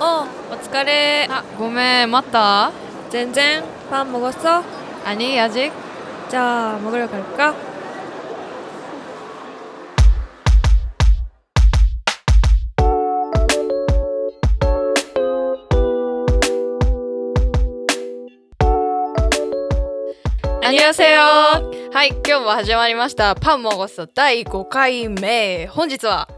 [0.00, 2.70] 어,お疲れ 아, 고메 맞다.
[3.10, 4.62] 젠젠 밥 먹었어?
[5.04, 5.72] 아니, 아직.
[6.28, 7.54] 자 먹으러 갈까?
[20.62, 21.20] 안녕하세요.
[21.92, 23.36] はい、今日も始まりました。
[23.36, 25.66] パンもごっそ第5回目。
[25.68, 26.28] 本日は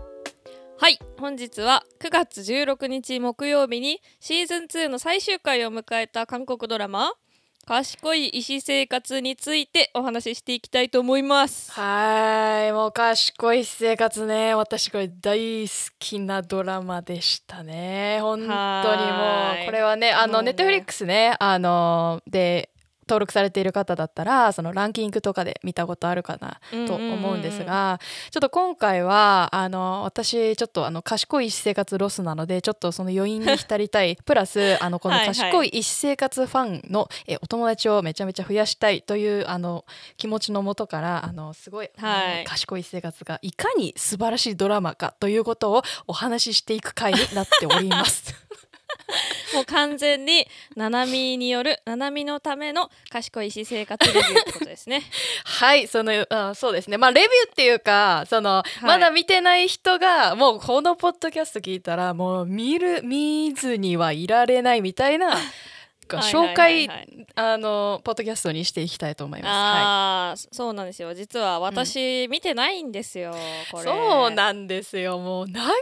[0.80, 7.14] はい本日は9月16日木曜日にシーズン2の最終回を迎えた韓国ドラマ
[7.66, 11.72] 「賢い医師生活」についてお話ししていきたいと思います。
[11.72, 14.56] はい、もう賢い生活ね。
[14.56, 18.20] 私これ大好きなドラマでしたね。
[18.22, 22.73] 本当にもはいうこれはね、あのネットフリックスね、あので
[23.08, 28.00] 登録されている方だったらそのランキングとかで見たことあるかなと思うんですが、
[28.32, 34.18] ちょっと今回はあの私ちょっとあの賢い医師生活ロスなのでちょっとその余韻に浸りたい。
[34.26, 35.36] プラスあのこのはいはい。
[35.36, 39.86] 賢い医師生活ファンのえお友達をめちゃめちゃ増やしたいというあの
[40.18, 42.44] 気持ちのもとからあのすごい、はい。
[42.46, 48.34] 賢い生活がいかに素晴らしいドラマかということをお話ししていく回になっております。
[49.54, 55.04] もう完全にナナミによるナナミのための賢い医師生活レビューってことですね。
[55.46, 65.38] はいそのあそうですねまあレビューっていうかその、いまだ見てない人がもうこのポッドキャスト聞いたらもう見る見ずにはいられないみたいな
[66.18, 66.98] こうはいはい紹介はい。
[66.98, 69.50] はいあのポッドキャストにしていきたいと思います。
[69.50, 71.14] はああ、そうなんですよ。
[71.16, 73.32] 実は私、見てないんですよ
[73.72, 73.92] こい、れ。
[73.92, 75.18] そうなんですよ。
[75.18, 75.74] もう何回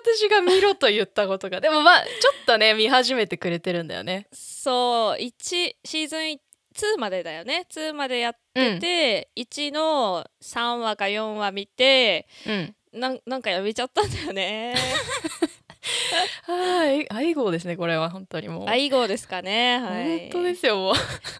[0.00, 1.60] 私が見ろと言ったことが。
[1.60, 2.08] でもまあちょ
[2.42, 4.26] っとね見始めてくれてるんだよね。
[4.32, 5.32] そう1
[5.84, 6.38] シーズン
[6.74, 7.66] 2までだよね。
[7.70, 14.74] 2までやってて、1の3話か4話見てうんなんかやめちゃったんだよね
[16.46, 18.68] はい愛号ですねこれは本当にもう。
[18.68, 20.94] 愛号ですかねはい本当ですよもう。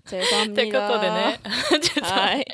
[0.08, 0.24] という
[0.72, 1.40] ことでね
[1.80, 2.46] ちょっとはい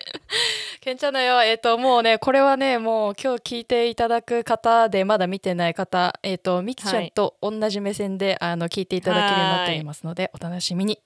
[0.89, 1.43] けんちゃんだよ。
[1.43, 11.01] えっ、と、もうね、これはね、もう今日聞いていただく方で、まだ見てない方、えっ、と、みきちゃんと同じ目線で、あの、聞いていただけるようになっておりますので、お楽しみに。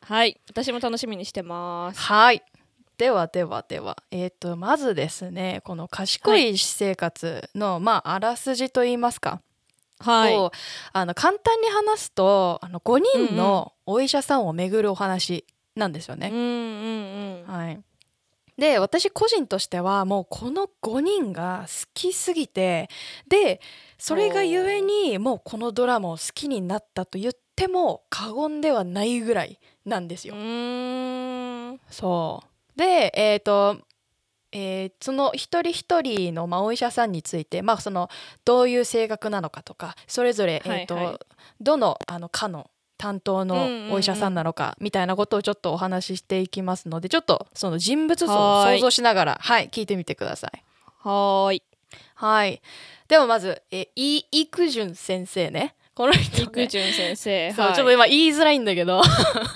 [0.00, 2.42] はい私も楽しみにしてますはい。
[2.96, 9.42] ではではでは、えっ、と、まずですね、この賢い私生活の、まあ、あらすじといいますか。
[10.00, 10.36] はい。
[10.36, 10.52] を
[10.92, 15.44] あの簡単に話すとあの5人のお医者さんを巡るお話
[15.74, 16.30] なんですよね。
[16.32, 17.44] うんうんうん。
[17.46, 17.80] はい、
[18.56, 22.88] で私個人としてはもうこの5人が好きすぎて
[23.28, 23.60] で
[23.98, 30.36] それがゆえにもうこのドラマを好きになったと言っても過言ではないぐらいなんですうよ。
[30.36, 31.80] ーん。
[31.90, 32.42] そ
[32.76, 32.78] う。
[32.78, 33.78] でえっ、と
[34.52, 38.08] えーその一人一人の、まあ、お医者さんについて、まあ、その
[38.44, 41.04] どういう性格なのかとかそれぞれ、えーとはい。
[41.06, 41.18] はい
[41.60, 50.64] どのあの科の担当のお医者さんなのかみたいなことをちょっとお話ししていきますのでちょっとその人物像を想像しながらはい聞いてみてください。
[50.98, 51.62] はーい。
[52.14, 52.60] はい。
[53.08, 57.52] ではまずえイ・イクジュン先生ねこの人、ね、イクジュン先生。
[57.52, 59.02] そう、はいちょっと今言いづらいんだけど。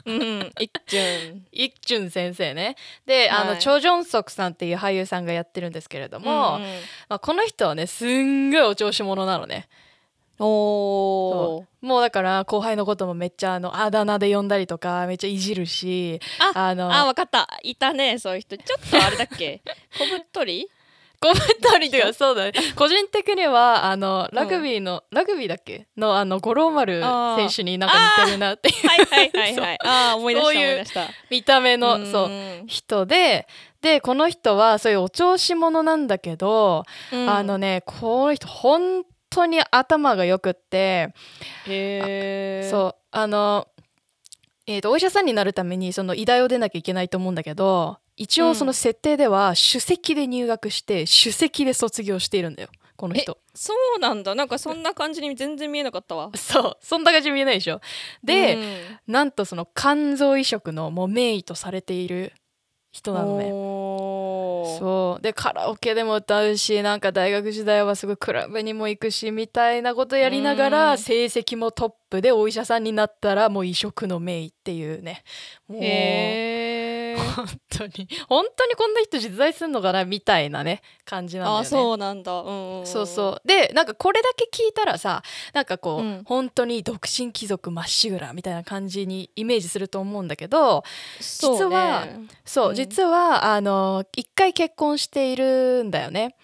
[0.07, 1.47] うんイクジュン。
[1.53, 2.75] イクジュン先生ね。
[3.07, 3.61] で、あのはい。
[3.61, 6.71] チョ・ジョンソクさんっていう俳優さんがやってるんですけれども、うんうん。
[7.09, 9.69] まあ、この人はねすんごいお調子者なのね。
[10.41, 11.87] おー。
[11.87, 16.21] もうだから後輩のこともめっちゃあのあだ名で呼んだりとかめっちゃいじるし
[16.55, 17.49] ああのあわかった。
[17.63, 18.57] いたねそういう人。
[18.57, 19.63] ちょっとあれだっけ？
[19.97, 20.69] 小太り？
[21.23, 21.37] コメン
[21.73, 22.53] トりとかそうだね。
[22.75, 25.87] 個人的にはあのラグビーの、ラグビーだっけ？
[25.97, 27.01] のあの五郎丸
[27.37, 28.87] 選手になんか似てるなっていう。
[28.89, 31.07] はいはいはいはい あー思い出した思い出した。
[31.31, 32.07] 見た目のん。
[32.11, 32.31] そう。
[32.67, 33.47] 人で
[33.81, 37.31] でこの人はそういうお調子者なんだけど、うん。
[37.31, 41.15] あのねこの人本当に頭がよくって
[41.67, 42.95] へえそう。
[43.13, 43.67] あの、
[44.67, 52.69] えー、とお医者さんになるためにその医大を出なきゃいけないと思うんだけど一応その設定では首席で入学して首席で卒業しているんだよ。
[52.97, 53.39] この人。
[53.55, 54.35] そうなんだ。
[54.35, 56.31] なんかそんな感じに全然見えなかったわ。
[56.37, 56.77] そう。
[56.81, 57.81] そんな感じ見えないでしょ。
[58.23, 59.13] で、うん。
[59.13, 62.33] なんとその肝臓移植のもう名医とされている
[62.93, 63.49] 人なのね。
[64.79, 65.23] そう。
[65.23, 70.73] でカラオケでも歌うしなんか大学時代はすごいクラブにも行くしみたいなことやりながうん。
[70.73, 75.25] ら成績もトップでお医者さんになったらもう移植の名医っていうね。
[75.69, 75.81] もう
[77.33, 78.09] 本当に。
[78.29, 81.61] 本当にこんな人実在するのかなみたいなね感じなんだよね。
[81.63, 82.33] あそうなんだ。
[82.33, 83.49] うんうんそうそう。
[83.49, 85.23] でなんかこれだけ聞いたらさ
[85.55, 86.23] なんかこう、うん。
[86.27, 90.85] 本当に独身貴族まっしぐらみたいな感じにイメージすると思うんだけど
[91.21, 92.75] そう実はねそう、うん。
[92.75, 96.37] 実はあの一回結婚しているんだよね。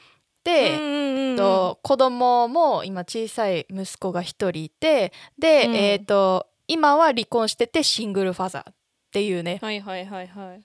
[0.49, 5.75] て、うんと子供も今小さい息子が一人いてで、うん。
[5.75, 8.75] えっ、と今は離婚しててシングルファザーっ
[9.13, 10.63] ていうねはいはいはいはい。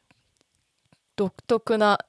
[1.15, 1.99] 独特な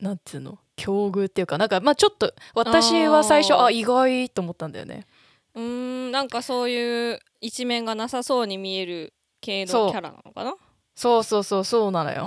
[0.00, 3.64] なんつうの境遇っていうかなんかまあちょっと私は最初あー。
[3.66, 5.06] あ意外と思ったんだよね。
[5.54, 10.54] うーんなんかそういう一面がなさそうに見える系のキャラなのかな？
[10.94, 12.22] そうそうそうそうなのよ。
[12.22, 12.24] あ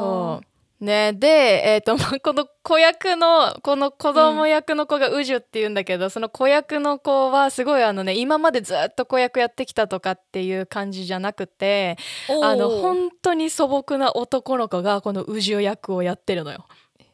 [0.00, 0.46] そう
[0.80, 1.12] ね。
[1.12, 1.28] で
[1.64, 12.44] えっ、とまあこの子役のこの子供役の子がウジュっていうんだけど、その子役の子はすごいあのね今までずっと子役やってきたとかっていう感じじゃなくてー。
[12.44, 16.66] あの本当に素朴な男の子がこのウジュ役をやってるのよ。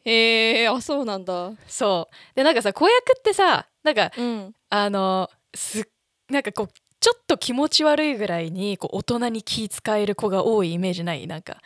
[0.03, 1.51] へえあそうなんだ。
[1.67, 2.15] そう。
[2.35, 4.53] でなんかさ子役ってさなんかうん。
[4.69, 5.87] あのす
[6.29, 6.67] なんかこう
[6.99, 11.27] ちょっと気持ち悪いぐらいにこう大人に気使える子が多いイメージない？
[11.27, 11.57] なんか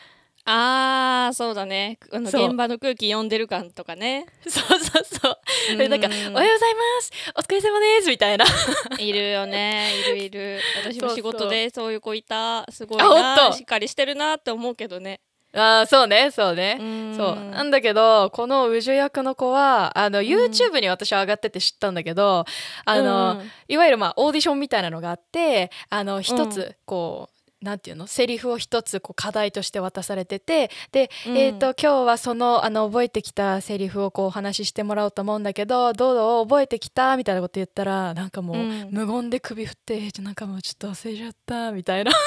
[0.45, 1.99] あーそうだね。
[2.11, 4.25] あの現場の空気読んでる感とかね。
[4.47, 5.29] そうそうそ
[5.73, 5.77] う。
[5.77, 6.57] でなんか「おはよううございま
[7.01, 7.11] す。
[7.35, 8.45] お疲れ様です」みたいな。
[8.97, 9.91] いるよね。
[10.07, 10.59] いるいる。
[10.83, 12.65] 私も仕事でそういう子いた。
[12.71, 13.51] すごいな。
[13.53, 15.19] しっかりしてるなって思うけどね。
[15.53, 16.29] あーそうね。
[16.31, 16.75] そうね。
[16.75, 17.15] ん。
[17.15, 17.35] そう。
[17.35, 22.45] なんだけどこのウジュ役の子はあの YouTube に私は上がってて知ったんだけど、
[22.85, 23.51] あの、うん。
[23.67, 28.07] いわゆるまあオーディションみたいなのがあってあの一つこう、なんていうの？
[28.07, 31.37] セリフを一つこう課題として渡されててで、うん。
[31.37, 36.15] えー、と今日はそのあの覚えてきたセリフをこうお話ししてもらおうと思うんだけどどう？
[36.15, 37.17] ぞ覚えてきた？
[37.17, 38.89] みたいなこと言ったらなんかもう、うん。
[38.91, 42.11] 無言で首振ってえーなんかもうちょっと忘れちゃったみたいな。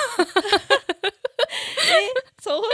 [2.43, 2.65] そういう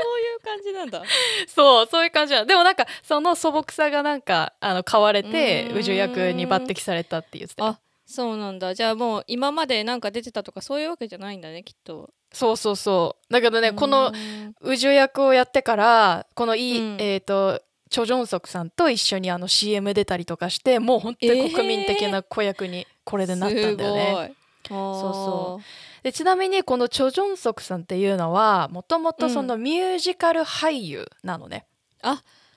[0.43, 1.03] 感じなんだ。
[1.47, 5.79] そうそういう感じなのでもなんかその素朴さがなんかあの買われてうん。
[5.79, 7.79] 宇宙役に抜擢されたって言ってた。
[8.07, 8.73] そうなんだ。
[8.75, 13.33] じゃあもう今までなんか出てたとかそういうわけじゃないんだねきっとそうそうそう。
[13.33, 14.55] だけどねこのうん。
[14.61, 17.01] 宇宙役をやってからこのいい、うん。
[17.01, 24.07] えっ、とチョ・ジョンソクさんと一緒にあの CM 出たりとかしてもう本当に国民的な子役にこれでなったんだよね。
[24.11, 24.37] すごい
[24.69, 25.03] そう。
[25.03, 25.61] そ
[26.03, 31.67] でちなみにこのチョ・ジョンソクさんっていうのはもともとそのミュージカル俳優なのね。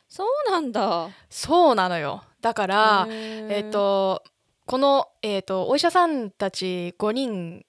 [0.08, 1.10] そうなんだ。
[1.30, 2.24] そうなのよ。
[2.42, 4.24] だからええっ、と
[4.66, 7.66] この、えー、とお医者さんたち5人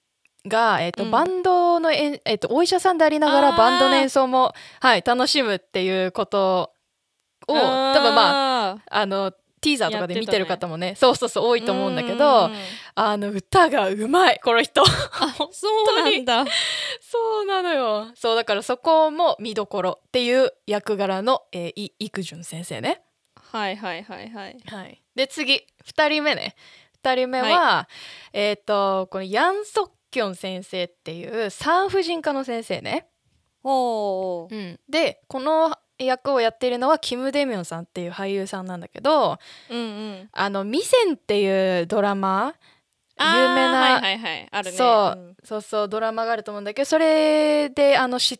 [0.47, 1.11] が、えーとうん。
[1.11, 6.73] バンドのえん、えー、とお医者さんでありながらバンドの演奏も、はい、楽しむっていうこと
[7.47, 12.49] を多分まあああのティーザーとかで見てる方もねそうそうそう多いと思うんだけど
[12.95, 14.85] あの歌がうまいこの人。
[14.85, 14.91] そ
[15.99, 16.45] うなんだ。
[17.01, 18.11] そうなのよ。
[18.13, 23.01] そうだからそこも見どころっていう役柄の、えー、イイクジュン先生ね。
[23.35, 24.57] はいはいはいはい。
[24.67, 26.55] はい、で次2人目ね。
[27.03, 27.87] 2人目は、
[28.31, 33.07] えっ、とこのヤン・ソッキョン先生っていう産婦人科の先生ね。
[33.63, 39.37] ほううん、でこの役をやっているのはキム・デミョンさんっていう俳優さんなんだけど
[39.69, 42.53] うんうん「あのミセン」っていうドラマ
[43.17, 44.71] 有名な、はいはいね。
[44.71, 45.35] そう、ん。
[45.43, 48.39] そうそうドラマがあると思うんだけどそれであの知っ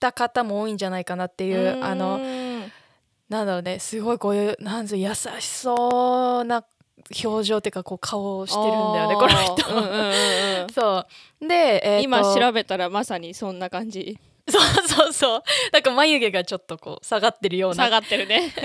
[0.00, 2.72] た方も多いんじゃないかなっていうあのうん
[3.28, 6.64] なんだろうねすごいこういうなんぞ優しそうな
[7.24, 9.74] 表情っていうかこう顔をしてるんだよねこの人。
[9.74, 10.68] うんうんうんうん。
[10.74, 11.04] そ
[11.40, 11.48] う。
[11.48, 12.04] で、えーと。
[12.04, 14.18] 今調べたらまさにそんな感じ。
[14.48, 15.42] そうそうそう。
[15.72, 17.84] なんか眉毛がちょっとこう下がってるような。
[17.84, 18.52] 下がってるね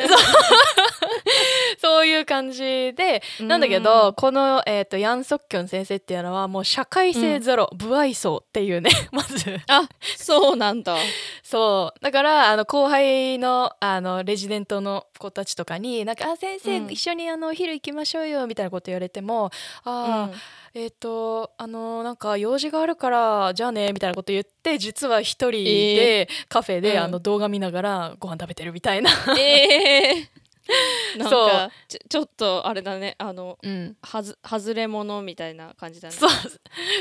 [1.82, 9.60] そういう感じでなんだけどこの、えー、とヤン・ソッキョン先生っていうのはもう社会性ゼロ、不愛想っていうね まず。
[9.68, 9.88] あ
[10.18, 10.98] そうなんだ。
[11.42, 12.04] そう。
[12.04, 16.92] だからあの後輩のあのレジデントの子たちとかになんかあ先生、うん。
[16.92, 19.50] 一緒にあのお昼行きましょうよみたいなこと言われても
[19.86, 20.36] あ、う
[20.78, 20.82] ん。
[20.82, 27.04] えっ、とあのなんか用事があるからじゃあねみたいなこと言って実は一人でカフェで、うん。
[27.04, 30.30] あの動画見ながらご飯食べてるみたいな、ええ
[31.18, 36.16] なんかちょちょっとあれだねあのうん、はず外れ者みたいな感じだね。
[36.16, 36.30] そう。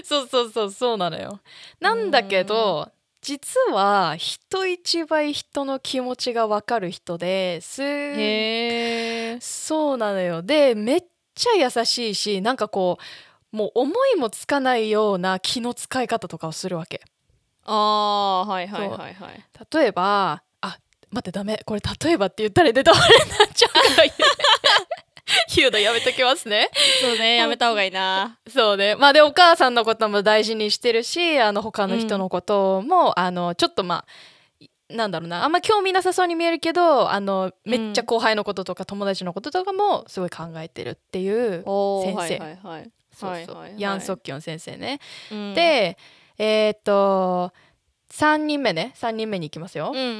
[0.03, 1.41] そうそうそうそうなのよ。
[1.81, 10.43] なんだけど実は人一倍人の気持ちが分かる人ですへえそうなのよ。
[10.43, 12.99] でめっちゃ優しいしなんかこ
[13.53, 17.03] うもう思いもつかないような気の使い方とかをするわけ。
[17.65, 19.45] あーはいはいはいはい。
[19.73, 20.43] 例えばあ
[21.11, 21.61] 待ってダメ。
[21.65, 24.09] これ例えばって言ったらネタバレになっちゃうから
[25.55, 26.71] 言うのやめときますね。
[27.03, 28.39] そうねやめた方がいいな。
[28.49, 28.95] そうね。
[28.97, 34.05] まあでお母さんのことも大事にしてるしあの他の人のことも、あのちょっとま
[34.61, 35.45] あなんだろうな。
[35.45, 42.17] あんま興味なさそうに見えるけどあのめっちゃ後輩のこととか友達のこととかもすごい考えてるっていう先生。
[42.17, 42.91] はいはいはい。
[43.15, 43.71] そうそう。
[43.77, 45.01] ヤン・ソッキョン先生ね。
[45.31, 45.55] うん。
[45.55, 45.99] で
[46.39, 47.53] えーっと
[48.13, 48.95] 3人目ね。
[48.97, 49.91] 3人目に行きますよ。
[49.93, 50.11] うんうんう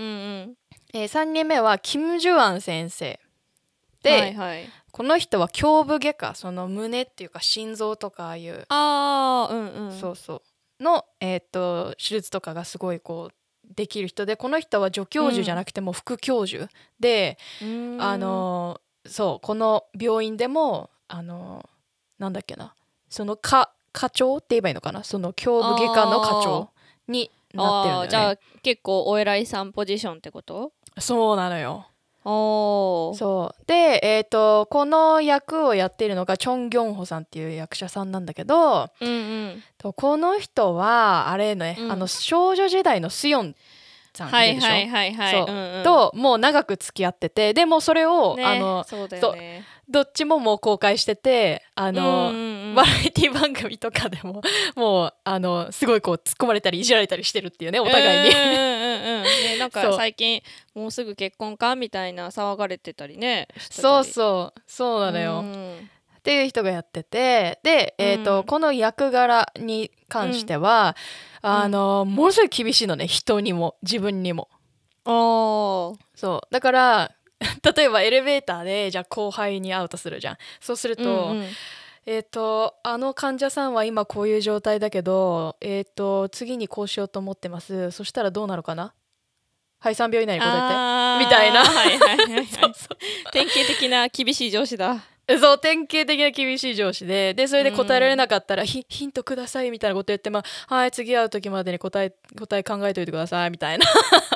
[0.51, 0.55] ん
[0.95, 3.21] えー3人目はキム・ジュアン先生。
[4.03, 4.69] で、はいはい。
[4.91, 10.01] この人は胸部外科その胸っていうか心臓とかああいう、あーうんうん。
[10.01, 10.43] そうそ
[10.81, 10.83] う。
[10.83, 16.71] の、えー、と手術とかがすごいこうできる人でこの人は助教授じゃなくても副教授。
[17.01, 18.03] で、うーん。
[18.03, 21.69] あのそうこの病院でもあの
[22.19, 22.75] なんだっけな。
[23.11, 25.03] その課課長って言えばいいのかな？
[25.05, 26.71] その胸部外科の課長
[27.09, 28.09] になってるんだよね。
[28.09, 30.73] じゃあ結構お偉いさんポジションってこと？
[31.01, 31.87] そうなのよ。
[32.25, 33.17] おー。
[33.17, 33.65] そう。
[33.67, 39.63] でえっ、とこの役をやっているのがチョン・ギョンホさんっていう役者さんなんだけどうんうん。
[39.79, 41.93] とこの人はあれね、うん。
[41.93, 43.55] あの少女時代のスヨン
[44.13, 45.47] さんでしょ、はいはいはいそう。
[45.49, 45.85] うんうん。
[45.85, 49.65] ともう長く付き合っててでもそれを、ねあのそうね。
[49.89, 54.41] どっちももう公開しててあの、うんうんうんバラエティ番組とかでも
[54.77, 58.35] もうあのすごいこう突っ込まれたりいじられたりしてるっていうねお互いに。
[58.35, 59.23] うんうんうんうん。
[59.25, 60.43] ねなんか最近
[60.75, 64.61] もうすぐ結婚かみたいな騒がれてたりねそううそう。
[64.69, 65.91] そうなのよ、ん。
[66.19, 70.97] っていう人がやっててで、えーとうんこの役柄に関しては、
[71.43, 74.49] あのものすごい厳しいのね人にも自分にも。
[75.05, 76.53] そう。
[76.53, 77.13] だから
[77.77, 80.37] 例えばエレベーターでじゃあ後輩に会うとするじゃん。
[80.61, 81.49] そうすると,、うんうん
[82.11, 87.91] えっ、とあの患者さんは今こういう状態だけど、えっ、と次にこうしようと思ってます。
[87.91, 88.95] そしたらどうなるかな？
[89.79, 91.25] はい3秒以内に答あー。
[91.25, 91.63] みたいな。
[91.63, 92.45] はいはいはいはい。
[92.45, 92.53] えて。
[92.55, 92.99] そうそう。
[93.31, 95.05] 典型的な厳しい上司だ。
[95.39, 97.35] そう典型的な厳しい上司で。
[97.35, 103.87] でそれで答えられなかったら、ヒヒントくださいみたいなこと言ってまあはい次会う時までに答え答え考えておいてくださいみたいな。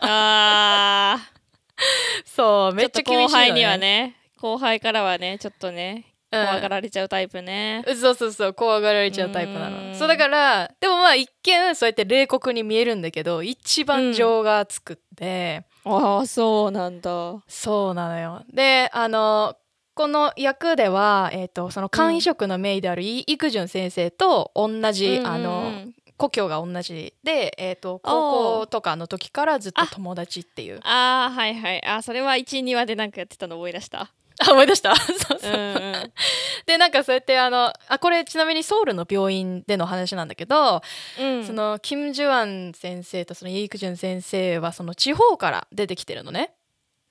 [0.02, 1.30] あ
[2.26, 9.92] そうーめっちゃ厳しいの、ね、後輩にはね後輩からはねちょっとねうん怖がられちゃうタイプね、そうそうそう怖がられちゃうタイプなうん。
[9.92, 17.36] のそうだからでもまあ一見そうやって冷酷に見えるんだけど一番情がつくって、ああそうなんだ。
[17.46, 18.42] そうなのよ。
[18.52, 19.56] であの
[19.94, 25.70] この役では、えー、とその肝移植のメイであるイイクジュン先生と同じ、あの
[26.16, 30.80] 故郷が同じで、えー、と高校とかの時からずっと友達っていう。
[30.82, 31.84] あーはいはい。
[31.84, 34.10] あーそれは12話でなんかやってたの思い出した
[34.46, 34.94] あ 思い出した。
[34.96, 36.12] そうそう、うんうん。
[36.66, 40.80] でなんかそうやってあのあこれちなみにソウルの病院での話なんだけど、
[41.18, 41.46] うん。
[41.46, 46.54] そのキム・ジュアン先生とそのイ・イクジュン先生はその地方から出てきてるのね。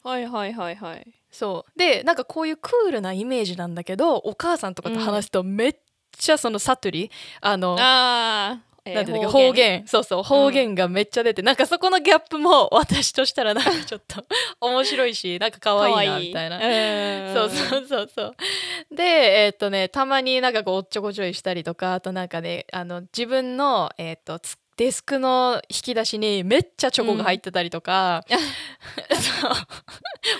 [0.04, 1.08] はいはいはいはい。
[1.32, 1.80] そう。
[1.80, 5.76] でなんかこういうクールなイメージなんだけどお母さんとかと話すとめっ
[6.12, 9.38] ちゃそのサトゥリあのあー、えーなんていうんだっけ？
[9.48, 9.88] 方言。
[9.88, 10.24] そうそう。
[10.24, 14.24] 方言がめっちゃ出て、なんかそこのギャップも 私としたらなんかちょっと
[14.60, 17.34] 面白いしなんか可愛いなみたいな。
[17.34, 18.36] そうそうそうそう。
[18.96, 28.24] でえーっとねたまになんかこうおっちょこちょいしたりとかあとなんかねあの自分の、えーっとつデスクの引き出しにめっちゃチョコが入ってたりとか、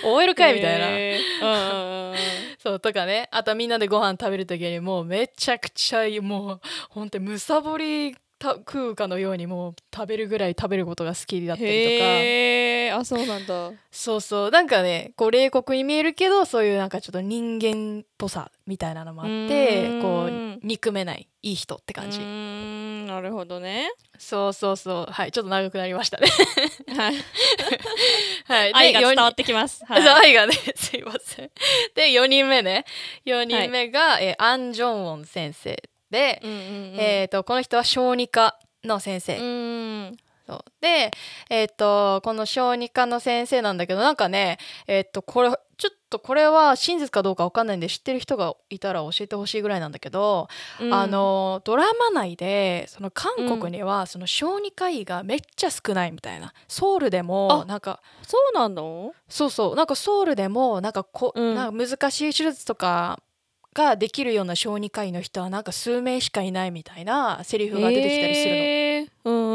[0.02, 0.14] そう。
[0.14, 2.16] OL かいみたいな、へーうんうんうん。
[2.58, 3.28] そうとかね。
[3.30, 11.74] あとはみんなでご飯食べる時にもうめちゃくちゃもうほんとむさぼりた食うかのようにもう食べるぐらい食べることが好きだったりとか。
[11.74, 13.70] へえあそうなんだ。
[13.90, 14.50] そうそう。
[14.50, 23.90] なんかねこう冷酷に見えるけどそういうなんかちょっと人間っぽさみたいなのもあってこう憎めないいい人って感じ、なるほどね。
[24.18, 25.12] そうそうそう。
[25.12, 26.28] はいちょっと長くなりましたね。
[26.96, 27.14] はい。
[28.46, 28.74] はい。
[28.74, 29.80] 愛が伝わっってきます。
[29.80, 30.08] て、 はい。
[30.26, 31.50] 愛がねすいません。
[31.94, 32.84] で4人目ね。
[33.26, 35.82] 4人目が、えーアン・ジョンウォン先生
[36.12, 36.64] で、うんうんうん。
[37.00, 40.16] えー、とこの人は小児科の先生、うん
[40.46, 40.64] そう。
[40.80, 41.10] で
[41.50, 50.48] えっ、とこの小児科の先生なんだけどなんかねえっ、とこれちょっとこれは真実かどうかわかんないんで知ってる人がいたら教えてほしいぐらいなんだけど、
[50.80, 50.92] うん。
[50.92, 56.52] あのドラマ内でその韓国にはその小児科医がめっちゃ少ないみたいな。
[56.68, 59.14] ソウルでもあなんかそうなの？
[59.28, 59.74] そうそう。
[59.74, 61.54] なんかソウルでもなんかこ、うん。
[61.54, 63.20] なんか難しい手術とか
[63.74, 68.62] ができるような小児科医の人はなんか数名しかいないみたいなセリフが出てきたりするの。
[68.62, 69.08] へー。
[69.24, 69.50] うんうん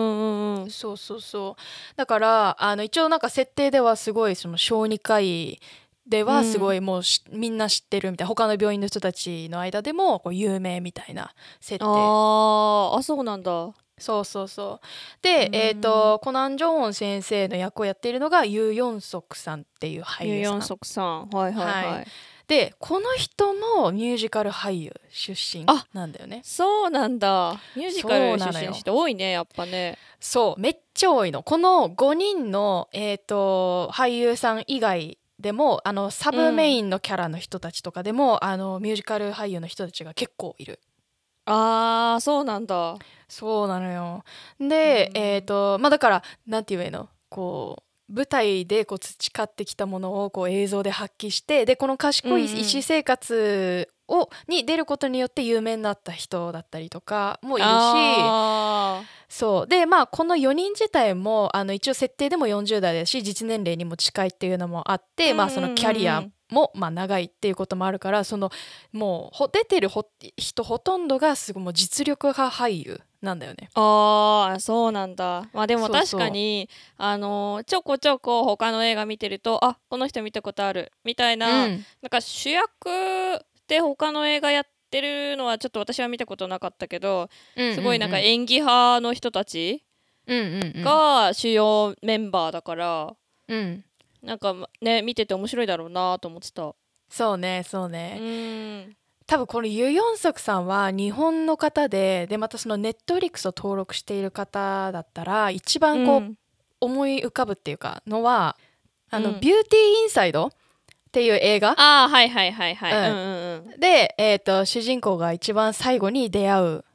[0.56, 0.72] うんうん。
[0.72, 1.62] そうそうそう。
[1.96, 5.60] だからあの一応なんか設定ではすごいその小児科医
[6.08, 11.86] ではすごいもうし、みんな知ってるみたいな他の病院の人たちの間でもこう有名みたいな設定。
[11.86, 13.74] あーあそうなんだ。
[14.00, 15.24] そうそうそう。
[15.24, 21.30] で、うんえっ、とコナン・ジョンウォン先生の役をやっているのがユ・ヨンソクさんっていう俳ユヨン優さんソクさん。
[21.30, 22.08] はいはいはい、はい
[22.48, 26.42] でこの人もミュージカル俳優出身あなんだよね。
[26.44, 27.60] そうなんだ。
[27.76, 29.98] ミュージカル出身の人多いねやっぱね。
[30.20, 31.44] そうめっちゃ多いの。
[31.44, 40.80] この5人の、えー、と俳優さん以外でもあのサブメインのキャラの人たちとかでも、あのミュージカル俳優の人たちが結構いる。
[41.46, 42.98] あーそうなんだ。
[43.28, 44.24] そうなのよ。
[44.60, 45.22] で、うん。
[45.22, 47.10] えっ、とまあだからなんて言えの？
[47.30, 59.68] こう舞台でこう培ってきたものをこう映像で発揮してでこの賢い医師生活を、に出ることによって有名になった人だったりとかもいるしあそう。
[59.68, 68.50] でまあこの4人自体もあの一応設定でも40代だし実年齢にも近いっていうのもあって、まあそのキャリアもまあ長いっていうこともあるからその
[68.94, 70.06] もうほ出てるほ
[70.38, 73.70] 人ほとんどがすごいもう実力派俳優なんだよね。
[73.74, 75.50] ーあーそうなんだ。
[75.54, 81.86] まあでも確かにあのーちょこちょこ他の映画見てるとあこの人見たことあるみたいな、うん。
[82.02, 82.66] なんか主役
[83.68, 89.84] で他の映画やってるのはちょっと私は見たことなかったけど、すごいなんか演技派の人たち
[90.28, 93.16] が主要メンバーだから、
[93.48, 93.84] うん。
[94.22, 96.76] なんかね見てて面白いだろうなと思ってた。
[97.10, 98.96] そうねそううね、ん
[99.28, 106.38] 多分このユ・ヨンソクさんは日本の方ででまたそのネットフリックスを登録している方だったら一番こう、うん。
[106.80, 108.56] 思い浮かぶっていうかのは
[109.10, 109.40] あの、うん。
[109.40, 110.50] ビューティーインサイドっ
[111.12, 111.72] ていう映画？
[111.72, 113.10] ああはいはいはいはい。
[113.10, 113.18] うん。
[113.18, 113.80] うんうんうん。
[113.80, 116.86] で、えー、と主人公が一番最後に出会う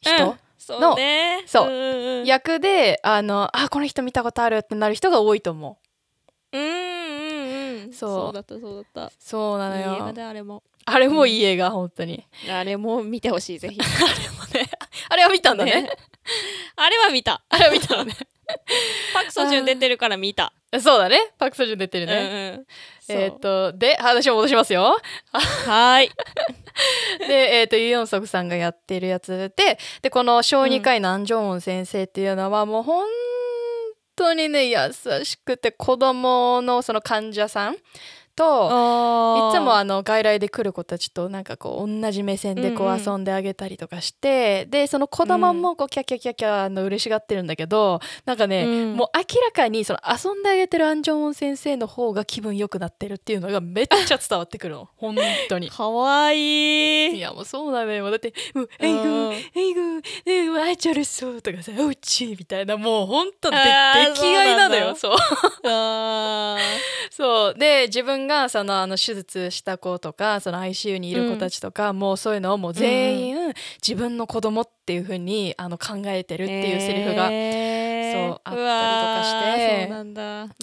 [0.00, 0.38] 人、うん。
[0.58, 1.42] そうね。
[1.46, 2.26] そう。
[2.26, 5.78] 役であのあこの人見たことあるってなる人が多いと思
[6.52, 6.58] う。
[6.58, 7.92] うんうんうん。
[7.94, 8.10] そう。
[8.10, 9.76] そうだったそうだっそうなた。
[9.78, 10.62] いい映画のよだあれも。
[10.90, 12.24] あれもいい映画本当に。
[12.50, 13.78] あれも見てほしいぜひ。
[15.10, 15.82] あれは見たんだね。
[15.82, 15.90] ね。
[16.76, 17.42] あれは見た。
[17.48, 18.14] あれは見たのね。
[19.14, 20.52] パクソジュン出てるから見た。
[20.80, 21.32] そうだね。
[21.38, 22.64] パク・ソジュン出てるうんね、
[23.08, 23.14] うん。
[23.16, 24.98] えっ、そうとで話を戻しますよ。
[25.32, 26.10] はーい。
[27.26, 29.52] で、えー、とユ・ヨンソクさんがやってるやつ。
[29.56, 33.06] ででこの小児科医のアン・ジョンウン先生っていうのはもう本
[34.14, 34.78] 当にね優
[35.24, 37.76] しくて子供のその患者さん
[38.38, 48.96] といつもあの外来で来る子たちとなんかこう同じ目線でこうんうんう遊んであげたりとかして、でその子供もこうキャッキャキャッキャあの嬉しがってるんだけどなんかね、うん。
[48.96, 54.88] もう明らかにその遊んであげてるアン・ジョンウン先生の方が気分良くなってるっていうのがめっちゃ伝わってくるの。
[54.96, 55.16] 本
[55.48, 55.68] 当に。
[55.68, 57.16] かわいい。
[57.16, 58.08] いやもうそうなのよ。
[58.10, 59.34] だって「もうえいぐうん。
[59.34, 65.16] えいぐえいあいちゃるそう」とかさ「おうち」みたいなもうほんとで出来合いなのよそう
[67.10, 73.36] そうで自分がそのあの手術した子とかその ICU にいる子たちとか、もうそういうのをもう全員、
[73.82, 80.54] 自分の子供っていう風にあの考えてるっていうセリフが、へーそうあったりとかしてそうなんだ。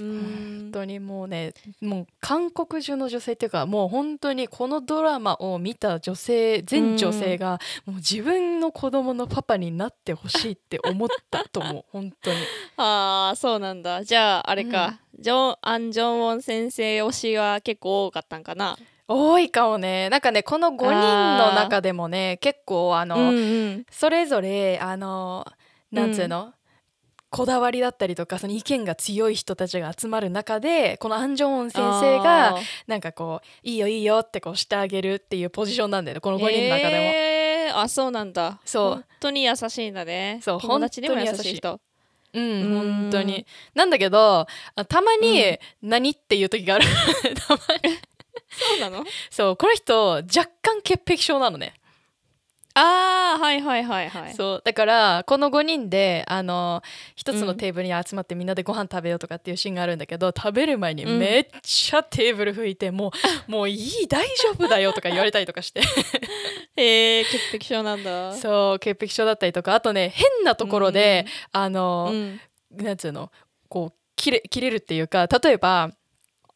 [0.86, 12.38] 当にもうねもう韓国中の女性っていうかもう本当にこのドラマを見た女性全女性がもう自分の子供のパパになってほしいって思ったと思う 本当に。
[12.78, 14.04] ああそうなんだ。
[14.04, 18.78] じゃああれか、ジョンアン・ジョンウォン先生推しは結構多かったんかな？
[19.08, 20.10] 多いかもね。
[20.10, 23.32] なんかねこの5人の中でもね結構あの、うんう
[23.78, 23.86] ん。
[23.92, 25.46] それぞれあの
[25.92, 26.54] なんつうの、
[27.30, 32.56] こだわりだったりとかその意見が強い人たちが集まる中でこのアン・ジョンウン先生が
[32.88, 37.02] なんかこういいよいいよってこうしてあげるっていうポジションなんだよねこの5人の中でも。
[37.02, 37.78] へー。
[37.78, 38.60] あそうなんだ。
[38.64, 38.90] そう。
[38.92, 40.40] 本当に優しいんだね。
[40.42, 41.80] そう友達にも優しい人。
[42.34, 42.94] うんうん。
[43.02, 43.46] 本当に。
[43.74, 45.58] なんだけどあたまにうん
[45.90, 46.86] 「何?」っていう時がある。
[47.48, 47.98] たまに。
[48.50, 49.04] そうなの？
[49.30, 51.74] そうこの人若干潔癖症なのね、
[52.78, 54.34] ああはいはいはいはい。
[54.34, 54.62] そう。
[54.64, 56.84] だからこの5人であの
[57.16, 61.20] 一つのテーブルに集まってみんなでご飯食べようとかっていうシーンがあるんだけど食べる前にうん。
[61.20, 63.14] めっちゃテーブル拭いて、も
[63.48, 65.82] う もういい大丈夫だよとか言われたりとかして。
[66.76, 68.34] へえ潔癖症なんだ。
[68.34, 69.74] そう潔癖症だったりとか。
[69.74, 72.42] あとね変なところで、あの、うん。
[72.72, 73.32] なんつうの
[73.70, 75.92] こう切れ切れるっていうか例えば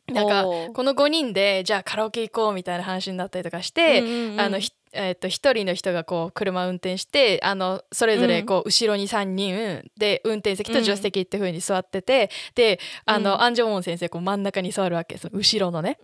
[0.07, 4.41] なんかこの5人でじゃあカラオケ行こうみたいな話になったりとかして、うんうんうん。
[4.41, 13.41] あのひえー、と1人の人がこう車運転してあのそれぞれこう後ろに3人で運転席と助手席っていう風に座ってて、であの、うん。
[13.41, 15.97] アン・ジョンウォン先生こう真ん中に座るわけその後ろのね。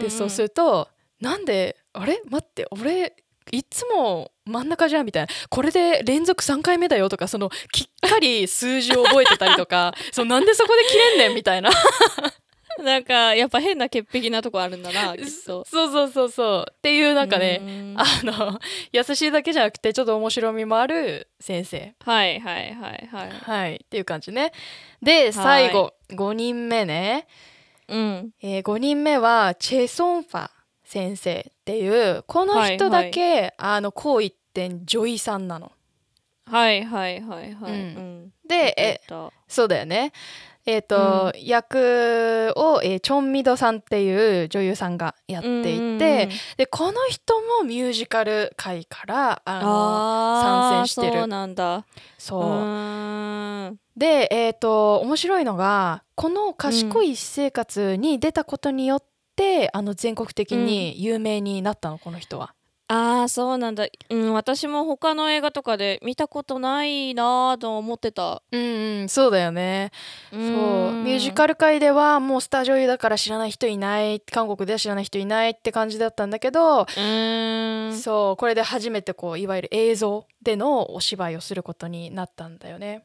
[0.00, 0.88] でそうすると
[1.20, 2.20] なんであれ？
[2.28, 3.14] 待って俺
[3.52, 5.28] いつも真ん中じゃんみたいな。
[5.48, 11.70] これで連続3回目だよとかそのきっかり数字を覚えてたりとか そうなんでそこで切れんねんみたいな
[12.82, 15.30] なんかやっぱ変な潔癖なとこあるんだな きっと。
[15.30, 17.94] そうそうそうそうっていうなんかねうん。
[17.96, 18.58] あの
[18.92, 21.94] 優しいだけじゃなくてちょっと面白みもある先生。
[22.04, 23.30] はいはいはいはい。
[23.30, 23.76] はい。
[23.76, 24.52] っていう感じね。
[25.02, 25.94] で最後。
[26.10, 27.26] 5人目ね、
[27.88, 28.30] うん。
[28.40, 30.50] えー、5人目はチェ・ソンファ
[30.84, 35.72] 先生っていうこの人だけ、あのこう一点女医さんなの。
[36.48, 37.20] はいはい。
[37.20, 40.12] はいはい、うんうんでええっとそうだよね。
[40.66, 45.98] えーと役を、えーチョン・ミドさんっていう女優さんがやっていて、うんうんうん。
[45.98, 51.20] でこの人もミュージカル界からあの参戦してる。
[51.20, 51.86] そうなんだ。
[52.18, 53.76] そう、うーん。
[53.96, 59.04] でえっ、と面白いのがこの「賢い私生活」に出たことによっ
[59.36, 62.55] て、あの全国的に有名になったのこの人は。
[62.88, 68.42] あーそうなんだ、うん、私も他の映画とかで見たことないなーと思ってた。
[68.52, 69.90] うんうんそうだよね。
[70.30, 77.98] そそうミュージカル界ではもうスター女優だから知らない人いない韓国では知らない人いないって感じだったんだけど、うーん。
[77.98, 83.02] そうこれで初めてこういわゆる映像でのお芝居をすることになったんだよね。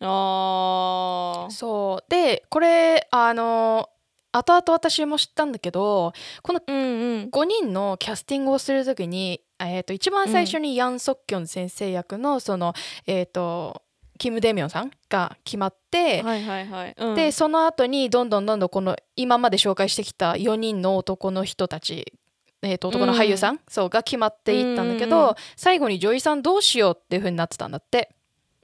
[0.00, 1.50] あー。
[1.50, 2.10] そう。
[2.10, 3.88] でこれあの
[4.36, 7.28] 後々私も知ったんだけどこのうんうん。
[7.30, 12.74] 5人のキャスティングをする時に、えー、と一番最初にヤン・ソッキョン先生役のその、
[13.06, 13.82] えー、と
[14.18, 22.12] キム・デミョンさんが決まって、はいはいはい、うん、でその後にどんどんどんどんこの今まで紹介してきた4人の男の人たち、
[22.62, 28.14] えー、と男の俳優さん、そうが決まっていったんだけど、うんうん最後に女優さんどうしようっていう風になってたんだって。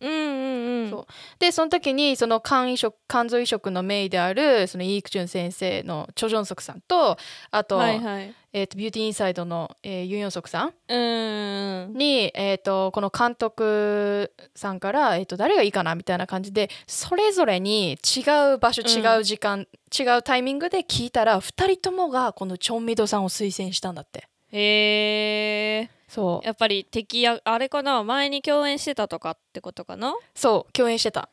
[0.01, 0.91] うんうんうん。
[0.91, 1.07] そう。
[1.39, 7.17] でその時にその肝移植肝臓移植のメイであるそのイークチュン先生のチョ・ジョンソクさんと
[7.51, 8.35] あと,、はいはい。
[8.53, 18.21] えー、とビューティーインサイドの、えーユン・ヨンソクさんうーんに、えー、とこの監督さんから、えー、と誰がいいかなみたいな感じでそれぞれに違
[18.55, 18.89] う場所うん。
[18.91, 24.29] 違う時間、違うタイミングで聞いたら2人ともがこのチョン・ミドさんを推薦したんだって。
[24.53, 26.47] へえそう。
[26.47, 30.13] やっぱり敵やあれかな前に共演してたとかってことかな？
[30.35, 31.29] そう共演してた。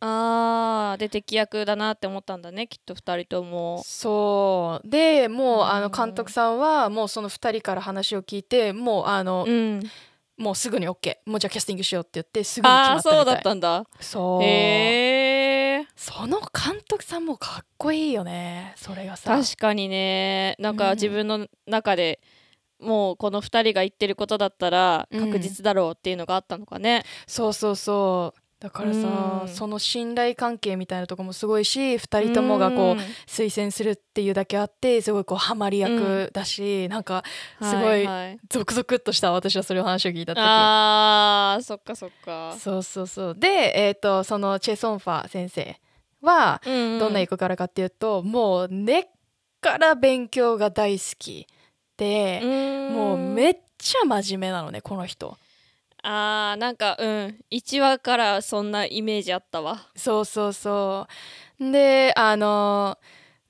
[0.00, 3.82] あーで敵役だなって思ったんだねきっと2人とも。
[3.84, 4.88] そう。
[4.88, 9.82] でもうあのうん監督さんはもうその2人から話を聞いてもうあの、うん。
[10.38, 13.84] もうすぐに OK もうじゃあキャスティングしようって言ってすぐに決まったみたいああそうだったんだ。
[14.00, 14.42] そう。
[14.44, 19.36] へえその監督さんもかっこいいよねそれがさ。
[19.36, 20.54] 確かにね。
[20.60, 22.20] なんうんか自分の中で、
[22.80, 25.20] もうこの2人が言ってることだったらうん。
[25.20, 28.40] 確実だろうっていうのがあったのかね、そうそうそう。
[28.60, 29.48] だからさ、うん。
[29.48, 32.98] その信頼関係みたいなとこもすごいし2人ともがこう、ん。
[33.26, 37.22] 推薦するっていうだけあってすごいこうハマり役だし、なんか
[37.62, 38.38] すごいははい。
[38.48, 40.38] ゾクゾクっとした私はそれを話を聞いた時。
[40.40, 42.56] あーそっかそっか。
[42.58, 43.34] そうそうそう。
[43.38, 45.76] でえっ、とそのチェ・ソンファ先生
[46.20, 46.98] はうんうん。
[46.98, 49.04] どんな役柄かっていうと、もう根っ
[49.60, 51.46] から勉強が大好き
[51.98, 52.40] で、
[52.90, 55.38] もうめっっちゃ真面目なのねこの人。
[56.02, 59.86] あーなんかうん1話からそんなイメージあったわ。
[59.96, 61.06] そうそうそ
[61.60, 61.72] う。
[61.72, 62.98] であの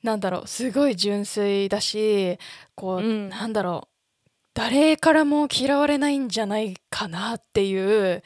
[0.02, 2.38] なんだろうすごい純粋だし
[2.74, 3.28] こう、うん。
[3.30, 3.88] なんだろ
[4.26, 8.22] う誰からも嫌われないんじゃないかなっていう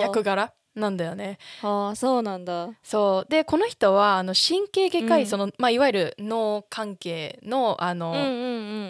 [0.00, 1.38] 役柄なんだよね。
[1.62, 2.70] あーそうなんだ。
[2.82, 3.30] そう。
[3.30, 5.26] でこの人はあの神経外科医、うん。
[5.26, 8.20] そのまあ、いわゆる脳関係のあの、うんう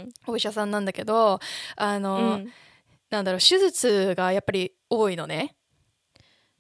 [0.03, 1.41] んお医者さんなんだけど
[1.77, 2.53] あの、うんうん。
[3.11, 5.57] なんだろう手術がやっぱり多いのね。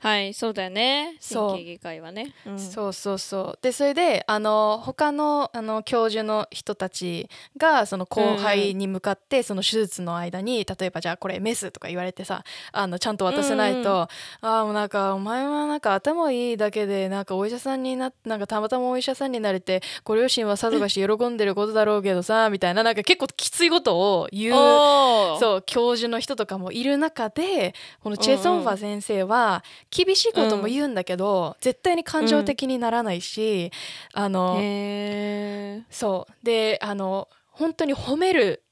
[0.00, 1.16] はいそうだよね。
[1.20, 1.50] そう。
[1.50, 3.58] 神経外科医はね、うん、そうそうそう。
[3.60, 14.08] でそれであの他のあの教授の人たちがその後輩に向かって、その手術の間に例えばじゃあこれメスとか言われてさあのちゃんと渡せないと、あ
[14.40, 33.72] あもうなんかお前はなんか頭いいだけでなんかお医者さんにななんかたまたまお医者さんになれてご両親はさぞかし喜んでることだろうけどさみたいななんか結構きついことを言うそう教授の人とかもいる中でこのチェ・ソンファ先生は厳しいことも言うんだけど、絶対に感情的にならないし、
[34.12, 35.85] あのへー。
[35.90, 36.44] そう。
[36.44, 38.62] であの本当に褒める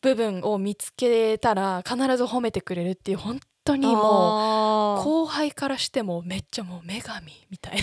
[0.00, 7.82] 部分を見つけたら必ず褒めてくれるっていう本当にもう後輩からしてもめっちゃもう女神みたい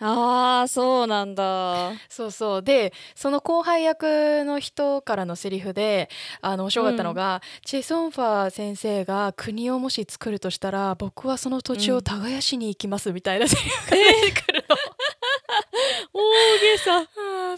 [0.00, 0.60] な。
[0.60, 1.92] あーそうなんだ。
[2.08, 2.62] そうそう。
[2.62, 6.08] でその後輩役の人からのセリフで
[6.40, 14.76] あの面白かったのが、チェ・ソンファ先生が国をもし作るとしたら僕はその土地を耕しに行きますみたいなセリフが出てくるの、
[16.14, 17.06] 大げさ。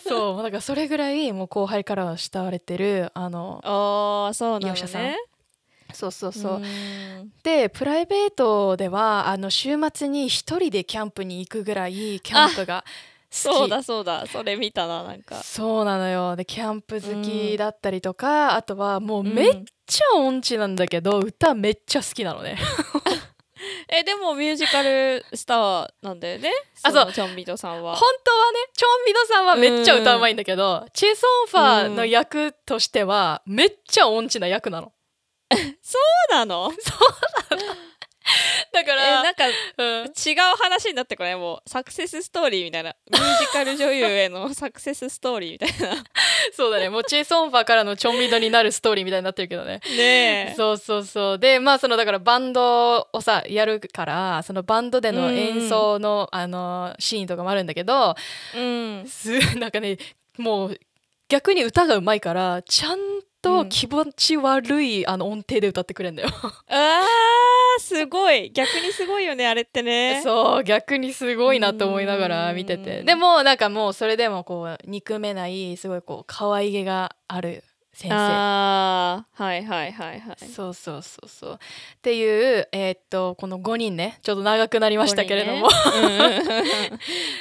[0.09, 0.43] そう。
[0.43, 5.03] だからそれぐらいもう後輩からは慕われてるあのああそうなの業者さん。
[5.03, 5.17] ね
[5.93, 6.63] そうそうそう、
[7.43, 12.91] でプライベートではあの週末に一人でキャンプに行くぐらいキャンプが好き。
[13.31, 14.27] そうだそうだ。
[14.27, 15.37] それ見たななんか。
[15.37, 16.35] そうなのよ。
[16.35, 22.59] でキャンプ好きだったりとか、あとはもううんめっちゃ音痴なんだけど、歌めっちゃ好きなのね。
[23.93, 26.51] えでもミュージカルスターなんだよね？
[26.83, 27.05] あそう。
[27.05, 27.95] のチョンビトさんは。
[27.95, 34.93] 本当はねチョンビドさんはめっちゃ歌うまいんだけど、チェ・ソンファの役としてはめっちゃ音痴な役なの
[35.83, 35.99] そ
[36.33, 36.73] うなの？
[38.73, 39.45] だかえらなんか
[39.79, 40.05] うん。
[40.05, 42.95] 違う話になってこれもうサクセスストーリーみたいな。
[43.11, 46.05] ミュージカル女優へのサクセスストーリーみたいな。
[46.53, 46.89] そうだね。
[46.89, 49.81] もうチェ・ソンファからのチョンミドになるストーリーみたいになってるけどね。
[49.97, 50.55] ねえ。
[50.57, 51.39] そうそうそう。
[51.39, 58.15] でまあそのだからバンドをさやるからそのバンドでの演奏の、あのシーンとかもあるんだけど
[58.57, 59.07] うん。
[59.09, 59.99] す なんかね
[60.39, 60.79] もう
[61.29, 62.99] 逆に歌がうまいからちゃん
[63.43, 66.29] と気持ち悪い、あの音程で歌ってくれんだよ。
[66.69, 68.51] あーすごい。
[68.53, 70.21] 逆にすごいよねあれってね。
[70.23, 73.01] そう逆にすごいなと思いながら見てて。
[73.01, 77.65] うんでもなんかもうそれでもこう憎めないすごいこう可愛げがある
[78.01, 78.15] 先生。
[78.17, 79.43] あー。
[79.43, 80.37] はいはいはいはい。
[80.49, 81.53] そうそうそうそう。
[81.55, 81.59] っ
[82.01, 84.19] ていうえーっとこの5人ね。
[84.23, 85.75] ちょっと長くなりましたけれども、ね。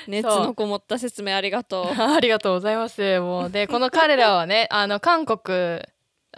[0.08, 0.12] うん。
[0.12, 1.86] 熱のこもった説明ありがとう。
[2.02, 3.20] ありがとうございます。
[3.22, 5.82] もうでこの彼らはね あの韓国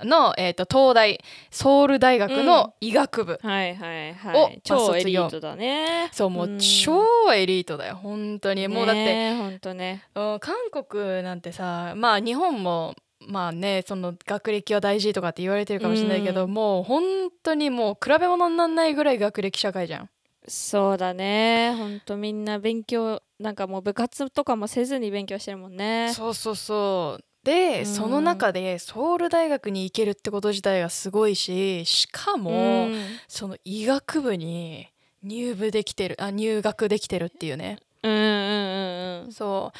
[0.03, 6.09] の、えーっと東大ソウル大学の医学部、はいはいはおい超エリートだね。
[6.11, 7.95] そうもう超エリートだよ。
[7.95, 8.67] 本当に。
[8.67, 10.03] もうだって、本当ね。
[10.13, 12.93] うん韓国なんてさまあ日本も
[13.27, 16.53] まあねその学歴は大事とかって言われてるかもしれないけど、うん。
[16.53, 17.03] もう本
[17.43, 20.09] 当にもう比べ物にならないぐらい学歴社会じゃん。
[20.47, 21.75] そうだね。
[21.77, 26.11] 本当みんな勉強なんかもう部活とかもせずに勉強してるもんね。
[26.13, 27.23] そうそうそう。
[27.43, 27.85] で、うん。
[27.85, 32.55] その中でソウル大学に行けるってこと自体がすごいししかも、う
[32.87, 33.19] ん。
[33.27, 34.87] その医学部に
[35.23, 37.77] 入部できてるあ入学できてるっていうね。
[38.03, 39.31] うんうんうんうん。
[39.31, 39.73] そ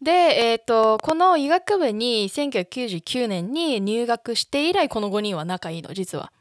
[0.00, 0.04] う。
[0.04, 6.32] で、えー、とこの医学部に1999年に入学して以来この5人は仲いいの実は。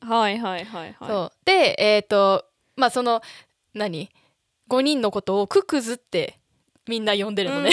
[0.00, 1.08] はいはいはいはい。
[1.08, 1.32] そう。
[1.44, 2.44] でえっ、と
[2.76, 3.22] まあその
[3.74, 4.10] 何
[4.68, 6.38] ？5人のことをククズって
[6.88, 7.70] みんな呼んでるのね。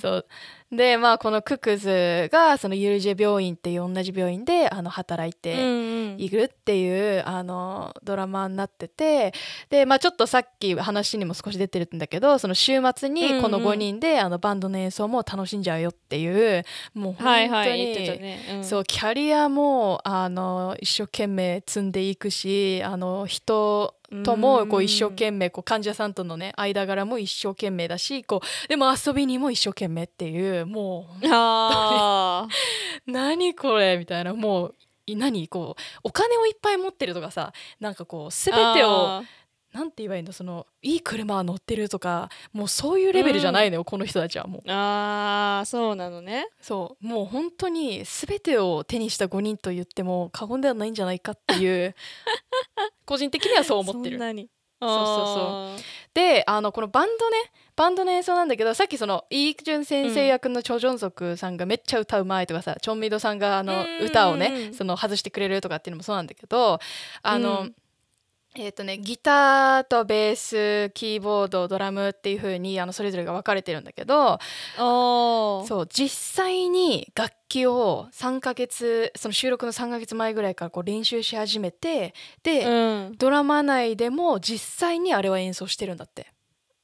[0.00, 0.26] そう
[0.72, 6.16] でまあこのククズがそのユルジェ病院っていう同じ病院であの働いてうんうん。
[6.18, 9.32] いるっていう、あのドラマになってて
[9.70, 32.50] でまあちょっとさっき話にも少し出てるんだけどその週末にこの5人で、あのバンドの演奏も楽しんじゃうよっていうもう本当に、はいはいね、うん、そうキャリアもあの一生懸命積んでいくしあの人ともこう一生懸命こう患者さんとのね間柄も一生懸命だしこうでも遊びにも一生懸命っていうもあう
[33.10, 34.74] 何これみたいなもう
[35.06, 39.22] い何こうお金をいっぱい持ってるとかさなんかこう全てをあ
[39.76, 44.68] なんて言えばいいのそのいい車乗ってるとかもうそういうレベルじゃないのよ、この人たちはもう。
[44.68, 46.48] ーあーそうなのね。
[46.62, 47.06] そう。
[47.06, 51.94] もう本当に全てを手にした5人と言っても過言ではないんじゃないかっていう
[53.04, 54.16] 個人的にはそう思ってる。
[54.16, 54.48] そんなに。
[54.78, 55.80] そうそう
[56.12, 57.36] であのこのバンドね
[57.76, 64.06] バンドの演奏なんだけどさっきそのイ・ージュン先生役のチョ・ジョンソクさんがめっちゃ歌うまいとかさ、チョンミドさんがあのうん。
[64.06, 66.78] 歌をねその外してくれるとかっていうのもそうなんだけど
[67.22, 67.74] あの、うん
[68.58, 74.38] えっ、とねギターとベースキーボードドラムっていう風にあのそれぞれが分かれてるんだけど
[75.66, 86.35] そう実際に楽器を3ヶ月その収録の3ヶ月前ぐらいからこう練習し始めてで、うん、ドラマ内でも実際にあれは演奏してるんだって。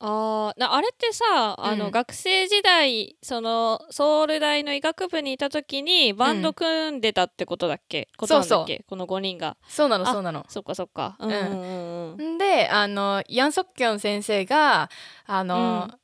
[0.04, 1.90] あーなあれってさあの、うん。
[1.92, 8.84] 学生時代そのソウル大の医学部にいた時にバンド組んでたってことだっけ、ことなんだっけ？
[8.88, 9.56] この5人が。
[9.68, 10.44] そうなのあそうなの。
[10.48, 11.16] そっかそっか。
[11.20, 11.30] うん。
[11.30, 12.34] んうんうんうん。
[12.34, 14.90] んであのヤン・ソッキョン先生が
[15.24, 15.98] あの、うん。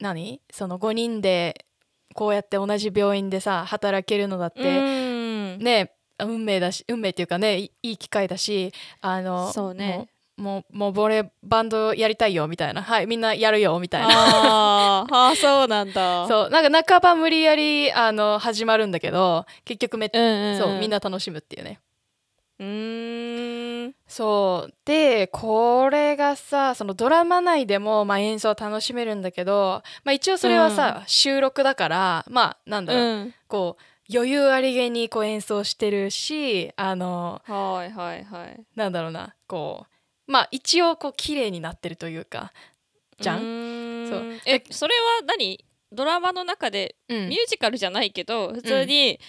[0.00, 0.40] 何？
[0.50, 1.66] その5人で
[2.14, 12.82] こうやって同じ病院でさ働けるのだって、うんね運命だし運命っていうかねいいい機会だしあのそうねもうもうもう俺バンドやりたいよみたいな。
[12.82, 14.08] はいみんなやるよみたいな。
[14.10, 16.26] あーあーそうなんだ。
[16.28, 21.80] そうなんか半ば無理やりあの始まるんだけど結局めっ、うんうんうん、そうみんな楽しむっていうね。
[22.58, 23.94] うーん。
[24.06, 24.74] そう。
[24.84, 33.34] でこれがさそのドラマ内でも、まあ、演奏は楽しめるんだけど、まあ、一応それはさ、収録だからまあなんだろう、うん。
[33.48, 33.82] こう
[34.14, 38.60] 余裕ありげにこう演奏してるしあのはいはいはい。
[38.76, 39.91] なんだろうなこう
[40.32, 42.52] まあ一応こう綺麗になってるというか
[43.20, 44.08] じゃん？
[44.08, 44.40] そう。
[44.46, 45.64] えそれは何？
[45.92, 47.28] ドラマの中でうん。
[47.28, 49.20] ミュージカルじゃないけど普通に、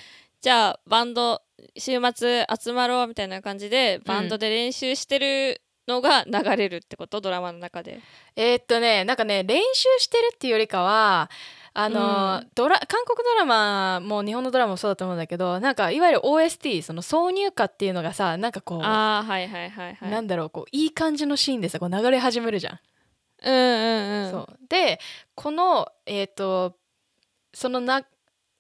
[0.42, 1.42] じゃあバンド
[1.78, 8.00] 週末集まろうみたいな感じでバンドで練習してるのが流れるってこと、ドラマの中で。
[8.38, 11.30] えーっとねなんかね練習してるっていうよりかは
[11.76, 20.12] あの、うんドラ韓国ドラマも日本のドラマもそうだと思うんだけどなんかいわゆる OST その挿入歌っていうのがさなんかこうああはいはいはいはい。
[20.12, 22.80] なんだろうこういい感じのシーンでさこう流れ始めるじゃん。
[23.46, 24.32] うんうんうん。
[24.32, 25.00] そうで
[25.36, 26.78] このえっ、と
[27.54, 28.04] そのな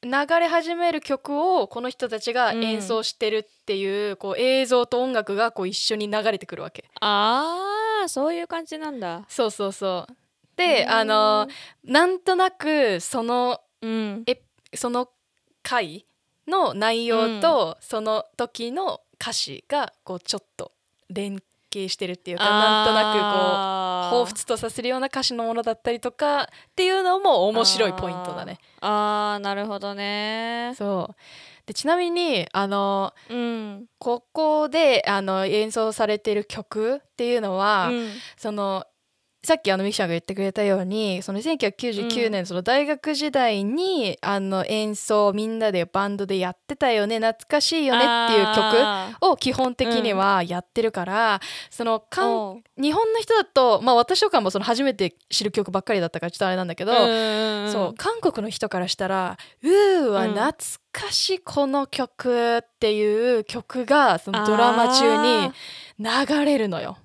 [0.03, 10.13] 流れ始める曲をこの人たちが演奏してるっていう,、こう映像と音楽がこう一緒に流れてくるわけあーそういう感じなんだそうそうそう
[10.87, 11.47] あの
[11.83, 14.23] なんとなくそのうん。
[14.27, 14.41] え
[14.75, 15.09] その
[15.61, 16.05] 回
[16.47, 20.71] の内容とその時の歌詞がこうちょっと
[21.09, 28.59] 連携してるっていうかなんとなくこうな彷彿とさせるような歌詞のものだったりとかっていうのも面白いポイントだね。
[28.81, 30.73] あーなるほどね。
[30.77, 31.15] そう。
[31.65, 33.85] でちなみにあのうん。
[33.97, 38.09] ここであの演奏されてる曲っていうのは、うん。
[38.37, 38.85] その
[39.45, 56.95] さっきあのミキちゃんが言ってくれたようにその1999年、その大学時代にあの演奏をみんなでバンドでやってたよね懐かしいよねっていう曲あを基本的にはやってるから、そのーかん日本の人だと、まあ、私とかもその初めて知る曲ばっかりだったからちょっとあれなんだけど、う
[57.67, 60.29] んそう韓国の人からしたら「うーわ、うん。
[60.35, 60.53] 懐
[60.93, 65.51] かしいこの曲」っていう曲がそのドラマ中に
[65.99, 66.97] 流れるのよ。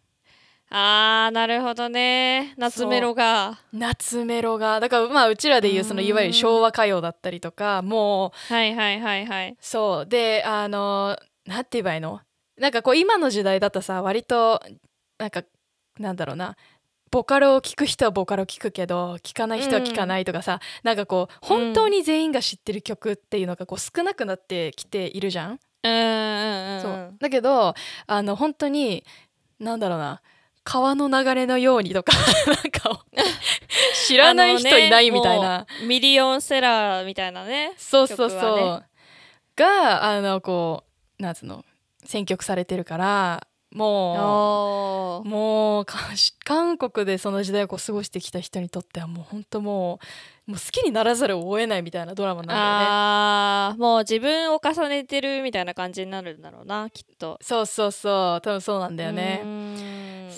[0.71, 2.55] あーなるほどね。
[2.59, 3.59] 夏メロが。
[3.73, 4.81] 夏メロが。
[4.81, 9.57] だからまあうちらでいうそのうんいわゆる昭和歌謡だったりとかもうはいはいはいはい。
[9.61, 10.07] そう。
[10.07, 12.21] であのなんて言えばいいの？
[12.59, 14.61] なんかこう今の時代だとさ割と
[15.19, 15.43] なんか
[15.99, 16.57] なんだろうな。
[17.11, 25.59] ボカロを聴く人はボカロ聴くけど聴かない人は聴かないとかさ、なんかこう本当に全員が知ってる曲っていうのがこう少なくなってきているじゃん。
[25.85, 26.83] うんうんうん。
[26.83, 27.15] そう。
[27.19, 27.75] だけど
[28.07, 29.05] あの本当に
[29.59, 30.21] なんだろうな
[30.65, 32.13] 川の流れのようにとか
[32.47, 33.05] なんか
[34.07, 38.83] 知らない人いないみたいな、ねミリオンセラーみたいなねそうそうそう、曲は
[39.57, 40.85] があのこ
[41.19, 41.65] うなんつうの
[42.05, 45.87] 選曲されてるからもおうもう
[46.45, 50.01] 韓国でその時代をこう過ごしてきた人にとってはもう本当も
[50.47, 52.65] うもう好きにならざるを得ないみたいなドラマなんだよね。
[52.89, 57.39] あーもう自分を重ねてるみたいな感じになるんだろうなきっと。
[57.43, 58.41] そうそうそう。
[58.41, 59.43] 多分そうなんだようね。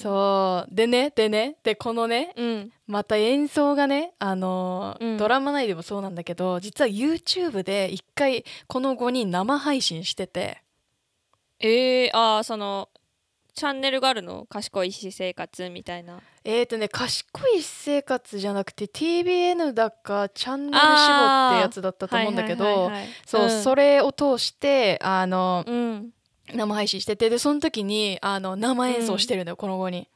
[0.03, 0.75] そう。
[0.75, 2.73] でねでねでこのねうん。
[2.87, 5.17] また演奏がねあのーうん。
[5.19, 10.63] ドラマ内でもそうなんだけど実は YouTube で一回この5人生配信してて。
[11.61, 12.89] えー、あーその
[13.53, 14.47] チャンネルがあるの？
[14.49, 16.21] 賢い私生活みたいな。
[16.45, 22.91] えーとね賢い生活じゃなくて TBN だかチャンネル絞ってやつだったと思うんだけど、
[23.27, 23.63] そう、ん。
[23.63, 26.11] それを通してあのうん
[26.55, 30.07] 生配信しててでその時にあの生演奏してるのよ、この5人。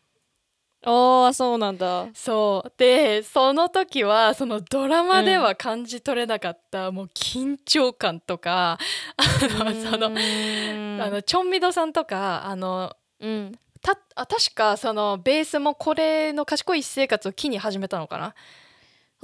[0.86, 2.08] ああそうなんだ。
[2.14, 2.72] そう。
[2.76, 8.78] でその時はそのドラマでは感じ取れなかった、もう緊張感とか
[9.16, 13.58] あのあのチョンミドさんとかあのうん。
[13.80, 18.34] たあ確かそのベースもこれの賢い私生活を機に始めたのかな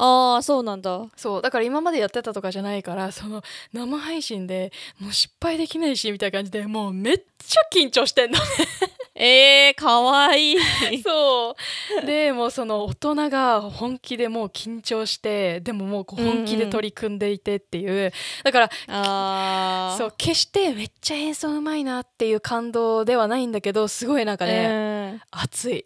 [0.03, 1.07] ああそうなんだ。
[1.15, 3.43] そうだから今までやってたとかじゃないからその
[3.75, 8.39] 生配信でもう失敗できないしみたいな感じでもうめっちゃ緊張してんの
[9.15, 10.57] えー、かわいい。
[11.05, 11.55] そ
[12.03, 12.07] う。
[12.07, 18.13] でもうその大人が本気でもう緊張してでももうこう本気で取り組んでいてっていう、
[18.45, 25.21] だからああそう決してめっちゃ演奏うまいなっていう感動ではないんだけどすごいなんかね、うん。
[25.31, 25.85] 熱い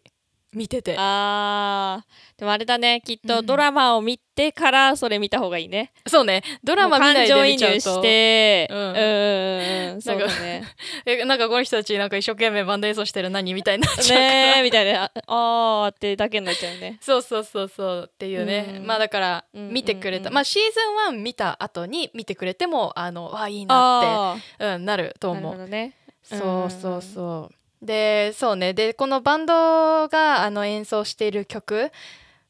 [0.54, 0.96] 見てて。
[0.98, 2.38] あー。
[2.38, 3.02] でもあれだね。
[3.04, 3.46] きっとうん。
[3.46, 6.42] ドラマを見てからそれ見た方がいいね、そうね。
[6.62, 7.90] ドラマ見ないで見ちゃうと。
[7.90, 8.78] も感情移入してうん。
[8.78, 10.64] うんうんうんそうだね。
[11.06, 13.92] えなんかこの人たちなんか一生懸命バンド演奏してる何みたいにな。
[13.92, 15.04] っちゃうねえみたいな。
[15.04, 16.98] ああーってだけになっちゃうね。
[17.00, 18.86] そうそうそうそうっていうね、うん。
[18.86, 20.62] まあだからうん見てくれた、うんうんまあシー
[21.10, 25.68] ズン1見た後に見てくれてもあのわいいなあって、うん、なると思う。
[25.68, 25.96] ね。
[26.22, 28.72] そうそうそうでそうね。
[28.74, 31.92] でこのバンドがあの演奏している曲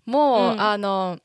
[0.07, 0.61] も、うん。
[0.61, 1.19] あの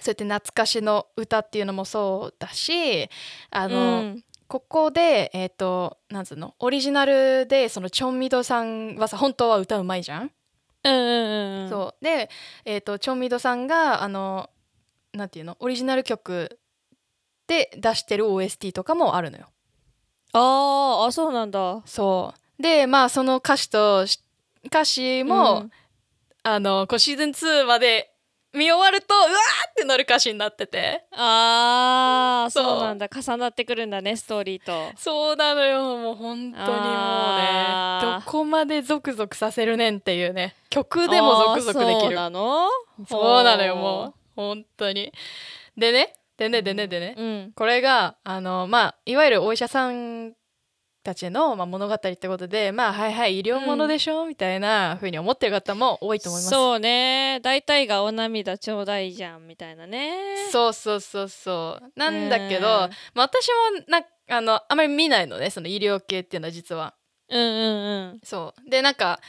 [0.00, 3.08] そうやって懐かしの歌っていうのもそうだしあ
[3.50, 4.16] あの、
[4.48, 6.54] ここでえっ、となんつうの？
[6.58, 10.30] オリジナルでそのチョンミドさんはさ本当は歌うまいじゃん、
[10.84, 11.68] うんうんうんうん。
[11.68, 12.04] そう。
[12.04, 12.30] で、
[12.64, 14.48] えー、とチョンミドさんがあの
[15.12, 15.56] なんていうの？
[15.60, 16.58] オリジナル曲
[17.46, 19.46] で出してる OST とかもあるのよ。
[20.32, 21.82] あーあそうなんだ。
[21.84, 24.20] そうでまあその歌詞とし
[24.66, 25.70] 歌詞も、うん。
[26.42, 28.10] あのこうシーズン2まで
[28.52, 29.30] 見終わるとうわー
[29.70, 31.04] ってなる歌詞になってて。
[31.12, 32.80] あーそう。
[32.80, 33.08] なんだ。
[33.08, 34.92] 重なってくるんだねストーリーと。
[34.98, 36.76] そうなのよもう本当にもう
[37.36, 38.22] ね。
[38.24, 40.56] どこまでゾクゾクさせるねんっていうね。
[40.70, 42.68] 曲でもゾクゾクできあーそうるなの。
[43.08, 44.14] そうなのよもう。
[44.34, 45.12] 本当に。
[45.76, 47.52] でねでねでねでね、うん。
[47.54, 50.32] これがあのまあいわゆるお医者さん
[51.02, 56.50] たちの、まあ、物語ってことでまあはいはい医療ものでしょ、みたいな風に思ってる方も多いと思います。
[56.50, 57.40] そうね。
[57.42, 60.36] 大体がお涙ちょうだいじゃんみたいなね。
[60.52, 61.98] そうそうそうそう。
[61.98, 62.68] なんだけど、うん。
[62.68, 62.90] まあ、
[63.22, 63.48] 私
[63.78, 66.94] もなあのあまり見ないのねその医療系っていうのは実は。
[67.28, 67.46] うんうん
[68.12, 68.20] うん。
[68.22, 68.70] そう。
[68.70, 69.20] でなんか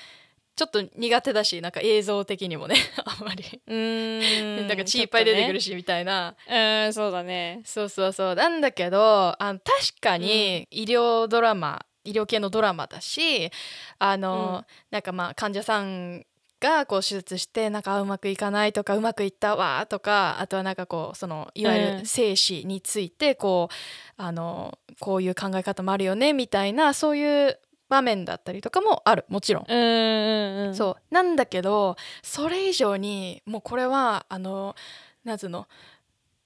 [0.62, 4.68] ちょっと苦手だしなんか映像的にもね あんまり、うーん。
[4.68, 6.36] なんか血いっぱい出てくるし、しみたいな。
[6.48, 7.62] うんそうだね。
[7.66, 8.36] そうそうそう。
[8.36, 13.50] なんだけどあの確かに医療ドラマ、医療系のドラマだし
[13.98, 16.28] あの、なんかまあ患者さん
[16.60, 21.98] がこう手術してなんかあうまくいかないとかうまくいったわとかあとはなんかこうそのいわゆうん。
[22.02, 27.60] る生死についてこう、あのこういう考え方もあるよねみたいなそういう
[27.92, 29.26] 場面だったりとかもある。
[29.28, 29.66] もちろん。
[29.68, 31.14] うんそう。
[31.14, 34.76] なんだけどそれ以上にもうこれはあの
[35.24, 35.68] なんつうの？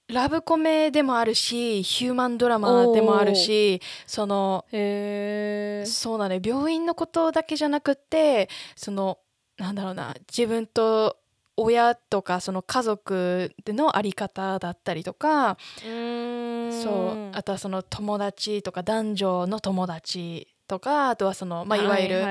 [0.08, 9.18] ラブコメでもあるしヒューマンドラマでもあるしそのそうだね病院のことだけじゃなくってその
[9.58, 11.16] なんだろうな自分と
[11.56, 17.36] 親とかその家族でのあり方だったりとかそう。
[17.36, 22.24] あとはその友達とか男女の友達とかあとはその、まあ、いわゆる、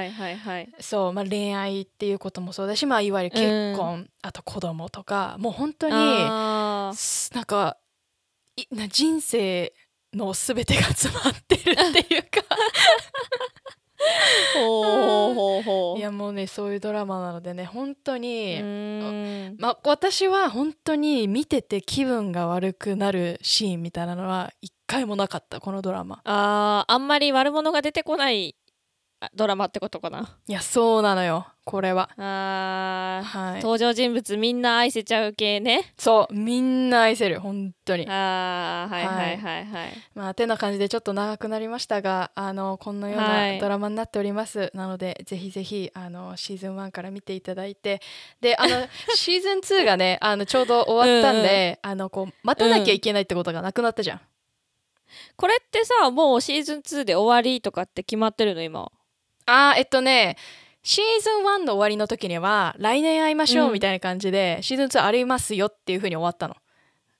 [1.26, 7.78] 恋愛っていうこともそうだし、まあ、いわゆる結婚、あと子供とかもう本当になんか
[8.56, 9.74] いな人生
[10.14, 12.42] の全てが詰まってるっていうか。
[14.54, 15.98] ほうほうほうほう。
[16.00, 18.62] いやもうねそういうドラマなのでね本当うに、
[19.58, 26.22] まあ、私は本当に見てて気分が悪くなるシーンみたいなのは一回もなかったこのドラマ。
[26.24, 28.56] あーあんまり悪者が出てこない
[29.22, 30.38] あドラマってことかな。
[30.46, 32.10] いやそうなのよこれは。
[32.18, 33.62] あーはい。
[33.62, 35.94] 登場人物みんな愛せちゃう系ね。
[35.98, 38.06] そうみんな愛せる本当に。
[38.10, 39.66] あーはいはいはい。
[39.66, 43.60] はいまあてな感じでちょっと長くなりましたがあのこのようはない。
[43.60, 48.02] ドラマになっております、なのでぜひぜひあのシーズン1から見ていただいて。
[48.42, 54.22] であの シーズン2がねあのちょうど終わったんであのこう待たなきゃいけないってことがなくなったじゃん、
[55.36, 58.92] これってさもうシーズン2で終わりとかって決まってるの今？
[59.46, 60.38] あーえっとね
[60.86, 63.74] シーズン1の終わりの時には来年会いましょううん。
[63.74, 66.56] みたいな感じで、シーズン2ありますよっていう風に終わったの。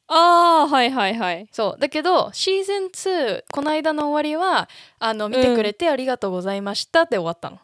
[0.08, 1.48] あーはいはいはい。
[1.52, 1.82] そう。
[1.82, 4.70] だけどシーズン2この間の終わりは
[5.00, 7.58] あの見てくれてありがとうございましたって終わったの、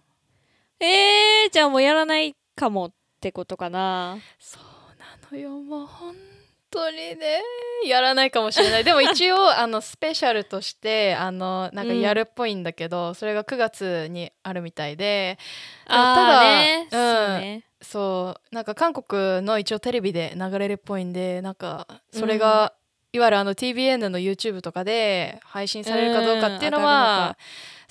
[0.80, 4.18] えー、じゃあもうやらないかもってことかな。
[4.40, 4.64] そう
[5.00, 5.52] なのよ。
[5.52, 6.16] もう本
[6.72, 7.42] 当にね
[7.86, 8.84] やらないかもしれない。
[8.84, 15.38] でも一応 あのスペシャルとしてあのなんかやるっぽいんだけど、それが9月にあるみたいで
[15.88, 16.82] ただーね。
[16.84, 16.90] うん。
[16.90, 17.64] そうね。
[17.82, 18.56] そう。
[18.56, 22.74] なんか韓国の一応テレビで流れるっぽいんでなんかそれが、
[23.14, 27.36] いわゆるあの TBN の YouTube とかで配信されるかどうかっていうのうん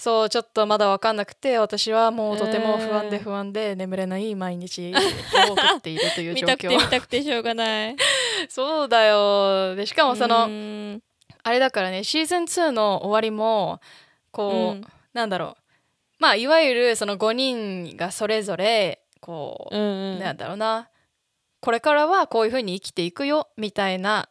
[0.00, 3.22] そうちょっとまだ分かんなくて私はもうとても不安でうん。
[3.22, 4.96] 不安で眠れない毎日を
[5.52, 6.48] 送っているという見状況。
[6.48, 7.96] たくて見たくてしょうがない。
[8.48, 9.74] そうだよ。
[9.76, 10.48] でしかもその、
[11.42, 13.82] あれだからねシーズン2の終わりも
[14.30, 14.84] こう、うん。
[15.12, 15.62] なんだろう。
[16.18, 20.18] まあいわゆるその5人がそれぞれこう、うんうん。
[20.18, 20.88] なんだろうな。
[21.60, 24.30] これからはこういう風に生きていくよみたいな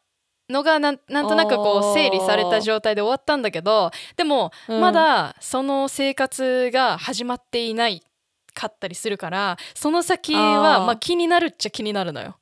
[0.49, 4.81] のがなんなんとなくこう整理された状態で終わったんだけどでもうん。
[4.81, 8.03] まだその生活が始まっていない
[8.53, 12.35] かったりするからその先はまあ気になるっちゃ気になるのよ。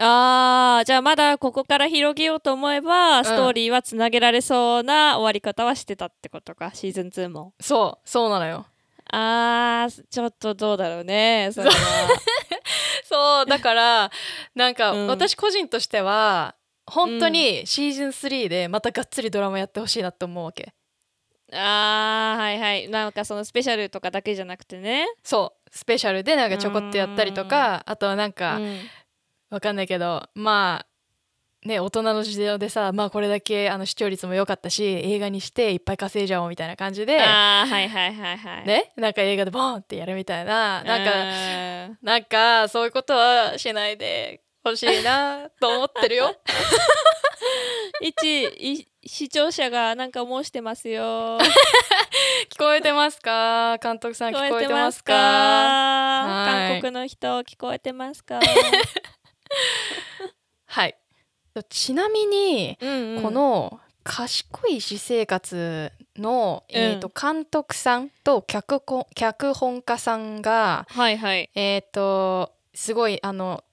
[0.00, 7.52] あーじゃあまだここから広げようと思えば、ストーリーはつなげられそうな終わり方はしてたってことかシーズン2も。
[7.60, 8.66] そうそうなのよ。
[9.10, 11.74] あーちょっとどうだろうねそれは。
[13.04, 14.10] そうだから
[14.54, 15.06] なんかうん。
[15.08, 16.54] 私個人としては
[16.90, 20.72] 本当にシーズン3でまたがっつりドラマやってほしいなって思うわけ。
[21.52, 22.88] あーはいはい。
[22.88, 25.06] なんかそのスペシャルとかだけじゃなくてね。
[25.22, 25.70] そう。
[25.70, 28.78] スペシャルでなんかちょこっとやったりとかあとはなんか、うん。
[29.50, 38.66] わかんないけどまあね大人の事情でさまあこれだけあの視聴率も良かったし映画にしていっぱい稼いじゃおうみたいな感じであーはいはいはいはい。
[38.66, 41.10] ねなんか映画でボーンってやるみたいななんか
[41.94, 46.36] かなんかそういうことはしないでほしいなと思ってるよ。
[48.00, 51.38] 一い視聴者がなんか申してますよ。
[52.50, 53.78] 聞こえてますか？
[53.82, 55.14] 監督さん聞こえてますか？
[55.14, 56.72] はい。
[56.72, 58.40] 韓国の人聞こえてますか、
[60.66, 60.96] はい。
[61.70, 63.22] ちなみにうんうん。
[63.22, 71.50] この賢い私生活の、えー、と監督さんと脚本脚本家さんがはいはい。
[71.54, 73.64] えっ、とすごいあの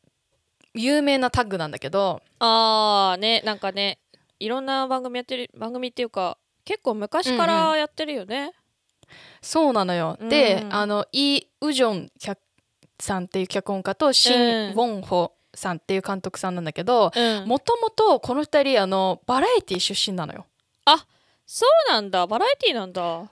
[0.75, 3.99] 有名なタッグなんだけどあーねなんかね
[4.39, 8.51] いろんな番組やってる番組っていうか結構昔からやってるよね、
[9.41, 10.17] そうなのよ。
[10.29, 10.73] で、うん。
[10.73, 12.41] あのイ・ウジョン脚
[12.99, 14.71] さんっていう脚本家とシン・うん。
[14.71, 17.47] ウォンホさんっていう監督さんなんだけどうん。
[17.47, 20.47] もともとこの二人あのバラエティ出身なのよ。
[21.45, 22.25] そうなんだ。
[22.25, 23.31] バラエティなんだ。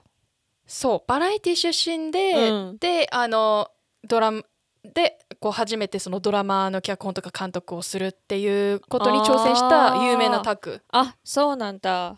[0.66, 2.78] そうバラエティ出身で、うん。
[2.78, 3.68] であの
[4.06, 4.46] ドラム
[4.92, 10.82] でこう初めてそのドラマの脚本とか監督をするっていうことに挑戦した有名なタッグ。
[10.90, 12.16] あそうなんだ。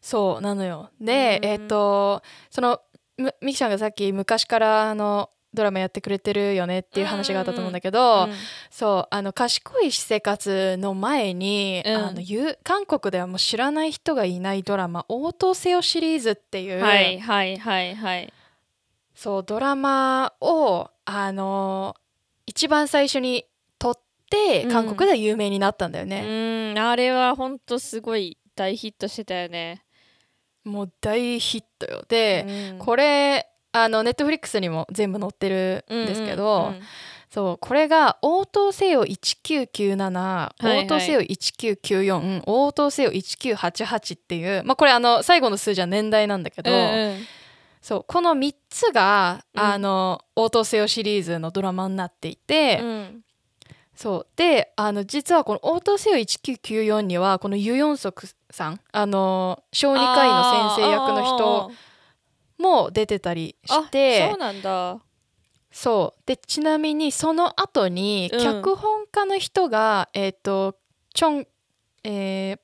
[0.00, 0.90] そうなのよ。
[1.00, 2.80] で、うんえっ、とその
[3.16, 8.32] むミキちゃんがさっき昔からあのドラマやってくれてるよねっていう話があったと思うんだけど、うん
[8.70, 11.96] そうあの賢い私生活の前に、うん。
[11.96, 18.32] あのゆ韓国ではもう知らない人がいないドラマ「応答せよ」シリーズっていう、はいはいはいはい。
[19.14, 21.96] そうドラマをあの
[22.44, 23.46] 一番最初に
[23.78, 23.94] 撮っ
[24.30, 24.70] てうん。
[24.70, 26.74] 韓国では有名になったんだようね。
[26.74, 26.78] ん。
[26.78, 29.84] あれはほんとすごい大ヒットしてたよね。
[30.64, 32.04] もう大ヒットよ。
[32.08, 32.78] で、うん。
[32.78, 36.66] これあのネットフリックスにも全部載ってるんですけど、うん。
[36.66, 36.74] うん。
[36.74, 36.82] うん。
[37.30, 40.84] そうこれが応答せよ1997、いはい。
[40.84, 47.18] 応答せよ1994応答せよ1988っていうまあこれあの最後の数字は年代なんだけど、うんうん
[47.80, 49.60] そうこの3つが、うん。
[49.60, 53.20] あの応答せよシリーズのドラマになっていて、うん。
[53.94, 61.70] そうであの実はこの応答せよ1994にはこのユ・ヨンソクさんあの小児科医の先生役の人
[62.58, 64.98] も出てたりしてあそうなんだ。
[65.70, 68.40] そうでちなみにその後にうん。
[68.40, 70.76] 脚本家の人が、えっ、と
[71.14, 71.46] チョン、
[72.04, 72.58] えー、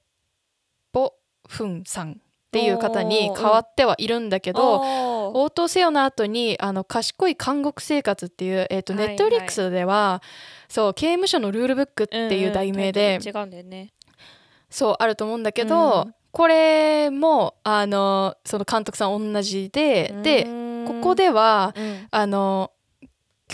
[0.92, 1.14] ボ
[1.48, 2.20] フンさん
[2.54, 4.80] っていう方に変わってはいるんだけど
[5.32, 10.22] 応答せよの後にあの賢い監獄生活っていう、えーとネットフリックスでは
[10.68, 13.92] そう刑務所のルールブックっていう題名で、違うんだよね。
[14.70, 16.14] そうあると思うんだけど、うん。
[16.32, 20.44] これもあのその監督さん同じで、で
[20.86, 22.08] ここ、ではうん。
[22.10, 22.72] あの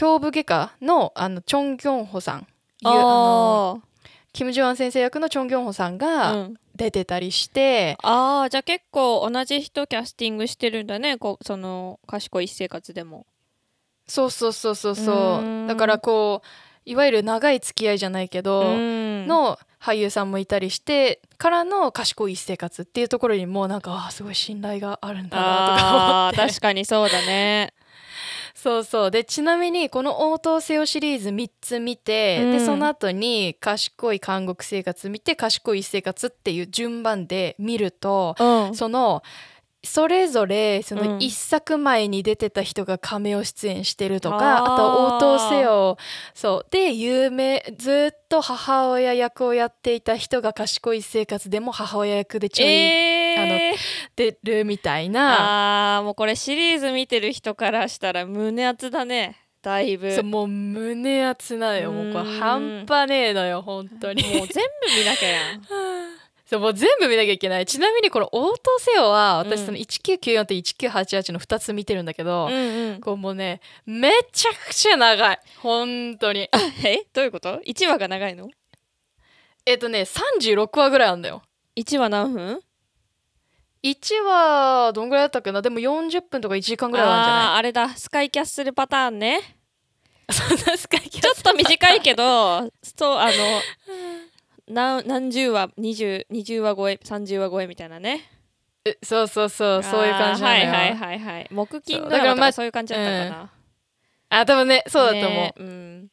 [0.01, 2.47] 胸部外科のあのチョン・ギョンホさんいう
[2.89, 3.83] ああの
[4.33, 11.19] キム・ジョアン先生役のチョン・ギョンホさんーがうん出てたりして、あーじゃあ結構同じ人キャスティングしてるんだね。
[11.19, 13.27] こうその賢い私生活でも。
[14.07, 15.69] そうそうそうそうそう。
[15.69, 16.49] だからこう
[16.87, 19.27] いわゆる長い付き合いじゃないけど、うん。
[19.27, 26.53] の俳優さんもいたりしてからの賢い私生活っていうところにもなんかあーすごい信頼があるんだなとか思って。
[26.55, 27.75] 確かにそうだね
[28.63, 29.11] そうそう。
[29.11, 32.53] でちなみにこの応答せよシリーズ3つ見て、うん。
[32.53, 38.75] でその後に賢い監獄生活見て賢い生活っていう順番で見ると、うん。
[38.75, 39.23] その
[39.83, 41.05] それぞれそうん。
[41.05, 44.75] の1作前に出てた人がカメオ出演してるとか、あー。
[44.75, 45.97] あと応答せよ。
[46.35, 46.67] そう。
[46.71, 53.77] で有名ずっと母親役をやっていた人が賢い生活でも母親役でちょいえー、
[54.17, 59.37] 出るみたいな、あーもうこれシリーズ見てる人からしたら胸熱だね。
[59.63, 60.11] だいぶ。
[60.13, 61.93] そうもう胸熱なのよ。
[61.93, 62.39] もうこれうん。
[62.41, 64.23] 半端ねえのよ本当に。
[64.23, 64.51] もう全部
[64.99, 65.63] 見なきゃやん
[66.51, 67.67] そうもう全部見なきゃいけない。
[67.67, 69.51] ちなみにこの応答せよはうん。
[69.53, 73.01] 私その1994と1988の2つ見てるんだけど、うんうん。
[73.01, 75.39] こうもうねめちゃくちゃ長い。
[75.59, 76.49] 本当に。
[76.85, 77.05] え？
[77.13, 78.49] どういうこと ?1 話が長いの？
[79.65, 81.43] えっとね36話ぐらいあるんだよ
[81.77, 82.61] ?1 話何分
[83.85, 85.63] ？1話どんぐらいだったっけな？
[85.63, 87.45] でも40分とか1時間ぐらいあるんじゃない？
[87.45, 87.89] あーあれだ。
[87.91, 89.57] スカイキャッスルパターンね。
[90.31, 93.33] そんなスカイキャちょっと短いけどそうあの
[94.71, 98.21] 何何十話 20, 20話超え30話超えみたいなね。
[98.85, 101.49] えそうそうそうそういう感じなのよ、あーはいはいはいはい。
[101.51, 103.51] 木金ドラマとだからまあかそういう感じだったかな、
[104.31, 106.09] あ多分ねそうだと思う、ねうん。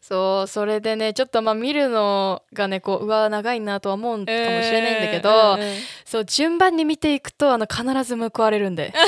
[0.00, 5.76] そうそれでねちょっとまあ見るのがねこううわ長いなとは思うかもしれないんだけど、うんうんうん。
[6.04, 8.92] そう順番に見ていくとあの必ず報われるんで。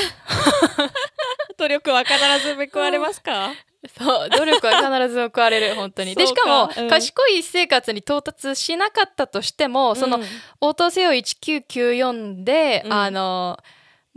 [1.57, 3.53] 努力は必ず報われますか？
[3.87, 6.15] そう努力は必ず報われる 本当に。
[6.15, 6.81] でしかも、か。
[6.81, 6.89] うん。
[6.89, 10.23] 賢い生活に到達しなかったとしても、そのうん
[10.61, 12.93] 応答せよ1994で、うん。
[12.93, 13.59] あの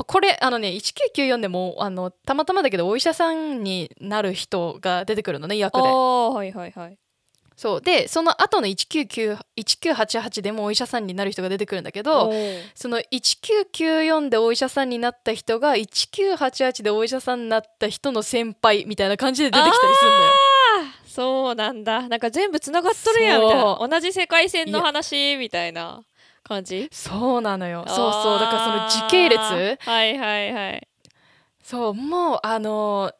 [0.06, 5.80] これあのね1994でもあのたまたまだけどお医者さんになる人が出てくるのね役で。
[5.80, 6.98] はいはいはい
[7.58, 7.80] そう。
[7.80, 12.32] でその後の199 1988でもお医者さんになる人が出てくるんだけど
[12.76, 20.32] その1994でお医者さんになった人が1988でお医者さんになった人の先輩みたいな感じで出てきたりするんだよ。
[20.32, 22.08] あそうなんだ。
[22.08, 23.76] なんか全部つながっとるやんみたいな。
[23.76, 26.04] そ同じ世界線の話みたいな
[26.44, 26.88] 感じ？
[26.92, 27.84] そうなのよ。
[27.88, 28.38] そうそう。
[28.38, 29.40] だからその時系列。
[29.40, 30.88] はいはいはい。
[31.64, 33.12] そうもうあの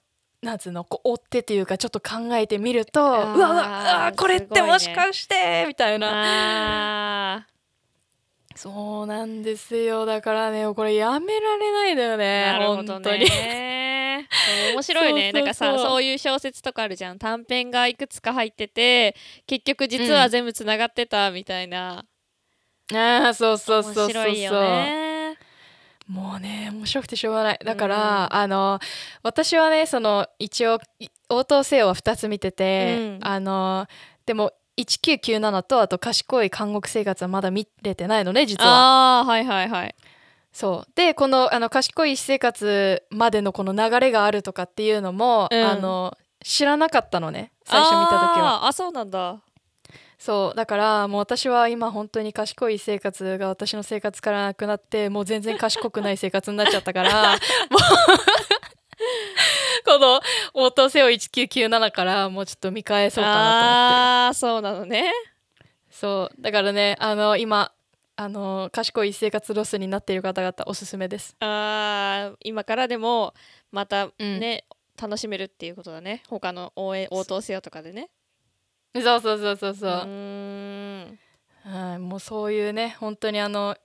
[0.43, 7.39] なんつうのこう追ってっていうかちょっと考えてみるとうわうわこれってもしかしてみたいな。
[7.39, 7.47] あ
[8.55, 10.05] そうなんですよ。
[10.05, 13.25] だからねこれやめられないんだよねなるほど本当に。
[13.25, 14.29] ね
[14.75, 15.31] 面白いね。
[15.33, 15.69] そうそうそう。
[15.69, 17.19] なんかさそういう小説とかあるじゃん。
[17.19, 19.15] 短編がいくつか入ってて
[19.47, 22.05] 結局実は全部つながってたみたいな、
[22.93, 24.05] ああそうそうそうそう。
[24.07, 25.08] 面白いよね
[26.09, 27.59] もうね面白くてしょうがない。
[27.63, 28.81] だから、あの
[29.23, 33.19] 私はねその一応い応答せよは2つ見てて、うん。
[33.23, 33.87] あの
[34.25, 38.71] でも1997とあと賢い監獄生活はまだ見れてないのね実は。
[38.71, 39.95] ああはいはいはい。
[40.53, 40.91] そう。
[40.95, 45.63] でこのあの賢い私生活までのこの流れがあるとかっていうのも、うん。
[45.63, 48.67] あの知らなかったのね最初見た時は。
[48.67, 49.43] あそうなんだ
[50.19, 57.33] そうだからもう私は今本当に賢い生活が私の生活からなくなってもう全然賢くない生活になっちゃったから
[57.71, 57.81] もう
[59.85, 60.21] この
[60.55, 63.65] 応答せよ1997からもうちょっと見返そうかなと思ってる。
[63.65, 65.13] ああーそうなのね。
[65.91, 66.43] そう。
[66.43, 67.73] だからねあの今
[68.17, 71.37] あの賢い生活ロスになっている方々おすすめです。
[71.41, 73.35] あー今からでも
[73.71, 74.41] またうん。
[74.41, 74.65] ね、
[75.01, 76.23] 楽しめるっていうことだね。
[76.29, 78.11] 他の応援応答せよとかでね
[79.01, 79.91] そうそうそうそうそう。
[79.91, 81.19] う、ーん。
[81.65, 83.77] はい、もうそういうね本当にあの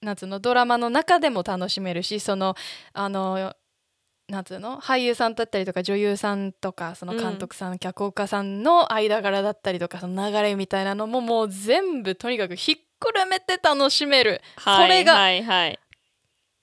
[0.00, 2.54] なんつうのドラマの中でも楽しめるしその
[2.94, 3.54] あの
[4.28, 14.42] なんつうの俳優さんだったりとか女優さんとかその監督さん、脚本家さんの間柄だったりとかその流れみたいなのももう全部とにかくひっくるめて楽しめる。
[14.56, 15.78] はいそれがはいはい。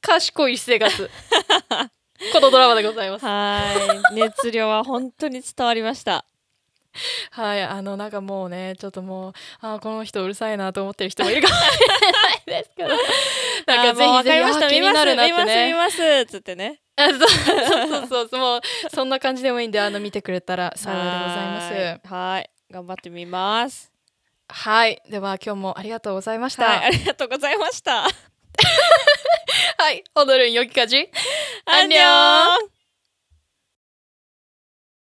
[0.01, 1.09] 賢い生活
[2.33, 3.25] このドラマでございます。
[3.25, 4.15] はい。
[4.15, 6.25] 熱量は本当に伝わりました
[7.31, 11.87] はいあのなんかもうねちょっともうあーこの人うるさいなと思ってる人もいるかもしれ
[12.51, 12.63] ない。
[12.63, 12.89] ですけど
[13.65, 14.67] なんかぜひぜひあー気わかりました。
[14.69, 16.79] 見ますになるなっ見ます見てねますつってね。
[16.95, 17.27] あそうそう
[18.07, 18.61] そうそうもう
[18.93, 21.73] そんな感じでもいいんであの見てくれたら幸いでございます。
[21.73, 23.91] はいはい頑張ってみます。
[24.49, 26.65] はいでは今日もありがとうございました。
[26.65, 28.07] はいありがとうございました。
[29.77, 31.09] はい、踊るんよきかじ。
[31.65, 31.99] アンニョ
[32.67, 32.72] ン